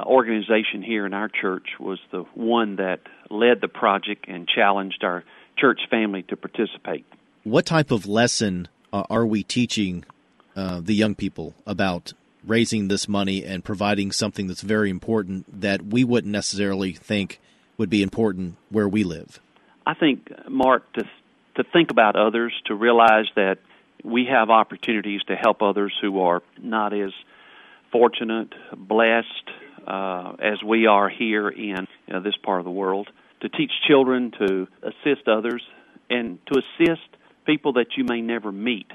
organization 0.00 0.82
here 0.82 1.06
in 1.06 1.14
our 1.14 1.28
church 1.28 1.68
was 1.78 1.98
the 2.10 2.22
one 2.34 2.76
that 2.76 3.00
led 3.30 3.60
the 3.60 3.68
project 3.68 4.26
and 4.28 4.48
challenged 4.48 5.04
our 5.04 5.24
church 5.56 5.80
family 5.90 6.22
to 6.24 6.36
participate. 6.36 7.04
What 7.44 7.66
type 7.66 7.90
of 7.90 8.06
lesson 8.06 8.68
uh, 8.92 9.04
are 9.10 9.26
we 9.26 9.42
teaching 9.42 10.04
uh, 10.56 10.80
the 10.80 10.94
young 10.94 11.14
people 11.14 11.54
about 11.66 12.12
raising 12.44 12.88
this 12.88 13.08
money 13.08 13.44
and 13.44 13.64
providing 13.64 14.12
something 14.12 14.46
that's 14.46 14.62
very 14.62 14.90
important 14.90 15.60
that 15.60 15.82
we 15.82 16.04
wouldn't 16.04 16.32
necessarily 16.32 16.92
think 16.92 17.40
would 17.78 17.90
be 17.90 18.02
important 18.02 18.56
where 18.70 18.88
we 18.88 19.04
live? 19.04 19.40
I 19.86 19.94
think, 19.94 20.30
Mark, 20.48 20.92
to 20.94 21.04
to 21.56 21.64
think 21.64 21.90
about 21.90 22.16
others, 22.16 22.52
to 22.66 22.74
realize 22.74 23.26
that 23.36 23.58
we 24.02 24.26
have 24.30 24.48
opportunities 24.50 25.20
to 25.24 25.36
help 25.36 25.62
others 25.62 25.92
who 26.00 26.20
are 26.20 26.42
not 26.58 26.94
as 26.94 27.12
fortunate, 27.90 28.48
blessed 28.74 29.50
uh, 29.86 30.32
as 30.38 30.62
we 30.62 30.86
are 30.86 31.08
here 31.08 31.48
in 31.48 31.86
you 32.06 32.14
know, 32.14 32.20
this 32.20 32.36
part 32.42 32.58
of 32.58 32.64
the 32.64 32.70
world. 32.70 33.08
To 33.42 33.48
teach 33.48 33.72
children 33.86 34.32
to 34.38 34.66
assist 34.82 35.28
others 35.28 35.62
and 36.08 36.38
to 36.46 36.60
assist 36.60 37.08
people 37.44 37.74
that 37.74 37.96
you 37.96 38.04
may 38.04 38.20
never 38.20 38.52
meet, 38.52 38.90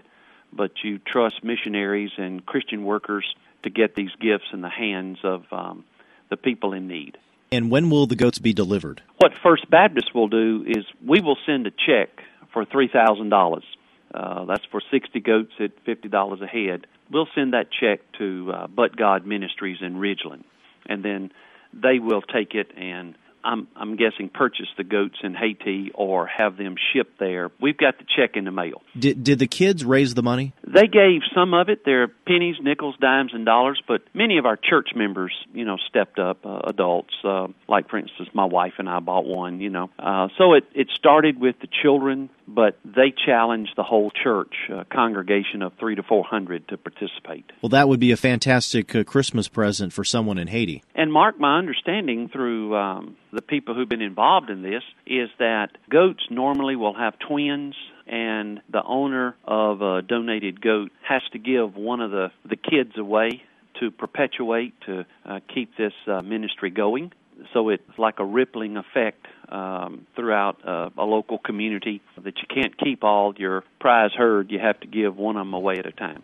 but 0.52 0.72
you 0.84 1.00
trust 1.00 1.44
missionaries 1.44 2.12
and 2.18 2.46
Christian 2.46 2.86
workers 2.86 3.26
to 3.64 3.70
get 3.70 3.96
these 3.96 4.12
gifts 4.20 4.46
in 4.54 4.62
the 4.62 4.70
hands 4.70 5.20
of 5.24 5.44
um, 5.52 5.84
the 6.30 6.38
people 6.38 6.74
in 6.74 6.88
need. 6.88 7.18
And 7.52 7.72
when 7.72 7.90
will 7.90 8.08
the 8.08 8.16
goats 8.16 8.40
be 8.40 8.54
delivered? 8.54 9.02
What 9.18 9.32
First 9.42 9.70
Baptist 9.70 10.14
will 10.14 10.28
do 10.28 10.66
is 10.68 10.86
we 11.06 11.22
will 11.22 11.38
send 11.46 11.66
a 11.68 11.72
check 11.72 12.10
for 12.52 12.66
three 12.66 12.90
thousand 12.90 13.32
uh, 13.32 13.38
dollars. 13.38 13.64
That's 14.14 14.66
for 14.72 14.82
sixty 14.92 15.20
goats 15.20 15.54
at 15.60 15.72
fifty 15.86 16.10
dollars 16.10 16.42
a 16.42 16.48
head. 16.48 16.88
We'll 17.10 17.30
send 17.34 17.54
that 17.54 17.68
check 17.72 18.00
to 18.18 18.52
uh, 18.54 18.68
But 18.68 18.98
God 18.98 19.26
Ministries 19.26 19.78
in 19.82 19.96
Ridgeland, 19.96 20.44
and 20.88 21.04
then 21.04 21.32
they 21.74 22.00
will 22.00 22.22
take 22.22 22.54
it 22.54 22.72
and 22.78 23.16
I'm 23.48 23.68
I'm 23.78 23.96
guessing 23.96 24.30
purchase 24.30 24.68
the 24.78 24.84
goats 24.84 25.20
in 25.24 25.34
Haiti 25.34 25.92
or 25.96 26.28
have 26.28 26.58
them 26.58 26.76
shipped 26.94 27.18
there. 27.18 27.50
We've 27.62 27.78
got 27.78 27.98
the 27.98 28.04
check 28.04 28.36
in 28.36 28.44
the 28.44 28.52
mail. 28.52 28.82
Did 28.98 29.24
did 29.24 29.40
the 29.40 29.48
kids 29.48 29.86
raise 29.86 30.14
the 30.14 30.24
money? 30.24 30.54
They 30.66 30.88
gave 30.88 31.22
some 31.34 31.54
of 31.54 31.70
it. 31.70 31.86
They're 31.86 32.10
pennies, 32.10 32.58
nickels, 32.62 32.96
dimes, 33.00 33.32
and 33.34 33.46
dollars. 33.46 33.82
But 33.88 34.02
many 34.14 34.38
of 34.38 34.46
our 34.46 34.58
church 34.58 34.90
members, 34.96 35.34
you 35.54 35.64
know, 35.64 35.78
stepped 35.88 36.20
up. 36.20 36.46
Uh, 36.46 36.60
adults, 36.66 37.14
uh, 37.24 37.48
like 37.70 37.90
for 37.90 37.98
instance, 37.98 38.30
my 38.34 38.46
wife 38.46 38.74
and 38.80 38.90
I 38.90 39.00
bought 39.00 39.26
one. 39.26 39.62
You 39.62 39.70
know, 39.70 39.90
uh, 39.98 40.28
so 40.38 40.54
it 40.54 40.66
it 40.76 40.90
started 40.94 41.40
with 41.40 41.56
the 41.62 41.68
children, 41.82 42.30
but 42.48 42.78
they 42.84 43.14
challenged 43.26 43.72
the 43.78 43.84
whole 43.84 44.12
church 44.12 44.56
uh, 44.74 44.84
congregation 44.92 45.62
of 45.62 45.72
three 45.80 45.96
to 45.96 46.04
four 46.04 46.26
hundred 46.26 46.68
to 46.68 46.78
participate. 46.78 47.46
Well, 47.62 47.70
that 47.70 47.88
would 47.88 48.02
be 48.02 48.12
a 48.12 48.18
fantastic 48.18 48.94
uh, 48.94 49.06
Christmas 49.06 49.48
present 49.48 49.94
for 49.94 50.04
someone 50.04 50.38
in 50.38 50.48
Haiti. 50.48 50.84
And 50.96 51.14
Mark, 51.14 51.40
my 51.40 51.58
understanding 51.58 52.28
through 52.28 52.76
um, 52.76 53.16
the 53.38 53.42
people 53.44 53.76
who've 53.76 53.88
been 53.88 54.02
involved 54.02 54.50
in 54.50 54.64
this 54.64 54.82
is 55.06 55.30
that 55.38 55.78
goats 55.92 56.24
normally 56.32 56.76
will 56.76 56.96
have 56.96 57.14
twins 57.20 57.76
and 58.08 58.60
the 58.72 58.84
owner 58.84 59.36
of 59.46 59.82
a 59.84 60.02
donated 60.02 60.60
goat 60.60 60.92
has 61.08 61.22
to 61.32 61.38
give 61.38 61.76
one 61.76 62.02
of 62.02 62.10
the 62.10 62.32
the 62.50 62.56
kids 62.56 62.98
away 62.98 63.44
to 63.80 63.92
perpetuate 63.92 64.74
to 64.88 65.06
uh, 65.24 65.40
keep 65.54 65.78
this 65.78 65.94
uh, 66.08 66.22
ministry 66.24 66.72
going. 66.72 67.14
So 67.54 67.70
it's 67.70 68.00
like 68.00 68.18
a 68.18 68.26
rippling 68.26 68.76
effect 68.76 69.28
um, 69.50 70.08
throughout 70.16 70.68
uh, 70.68 70.90
a 70.98 71.06
local 71.06 71.38
community 71.38 72.02
that 72.16 72.38
you 72.38 72.48
can't 72.50 72.76
keep 72.76 73.04
all 73.04 73.36
your 73.38 73.64
prize 73.80 74.10
herd. 74.18 74.50
You 74.50 74.58
have 74.58 74.80
to 74.80 74.88
give 74.88 75.16
one 75.16 75.38
of 75.38 75.42
them 75.42 75.54
away 75.54 75.78
at 75.78 75.86
a 75.86 75.92
time 75.92 76.24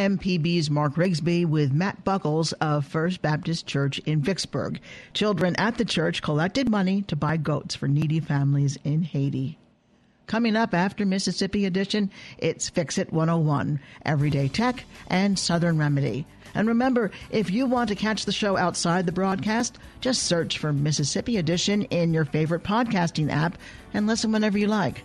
MPB's 0.00 0.70
Mark 0.70 0.94
Rigsby 0.94 1.44
with 1.44 1.74
Matt 1.74 2.04
Buckles 2.04 2.54
of 2.54 2.86
First 2.86 3.20
Baptist 3.20 3.66
Church 3.66 3.98
in 4.06 4.22
Vicksburg. 4.22 4.80
Children 5.12 5.54
at 5.56 5.76
the 5.76 5.84
church 5.84 6.22
collected 6.22 6.70
money 6.70 7.02
to 7.02 7.16
buy 7.16 7.36
goats 7.36 7.74
for 7.74 7.86
needy 7.86 8.18
families 8.18 8.78
in 8.82 9.02
Haiti. 9.02 9.58
Coming 10.26 10.56
up 10.56 10.72
after 10.72 11.04
Mississippi 11.04 11.66
Edition, 11.66 12.10
it's 12.38 12.70
Fix 12.70 12.96
It 12.96 13.12
101, 13.12 13.78
Everyday 14.06 14.48
Tech, 14.48 14.86
and 15.08 15.38
Southern 15.38 15.76
Remedy. 15.76 16.24
And 16.54 16.66
remember, 16.66 17.10
if 17.28 17.50
you 17.50 17.66
want 17.66 17.90
to 17.90 17.94
catch 17.94 18.24
the 18.24 18.32
show 18.32 18.56
outside 18.56 19.04
the 19.04 19.12
broadcast, 19.12 19.78
just 20.00 20.22
search 20.22 20.56
for 20.56 20.72
Mississippi 20.72 21.36
Edition 21.36 21.82
in 21.82 22.14
your 22.14 22.24
favorite 22.24 22.64
podcasting 22.64 23.30
app 23.30 23.58
and 23.92 24.06
listen 24.06 24.32
whenever 24.32 24.56
you 24.56 24.66
like. 24.66 25.04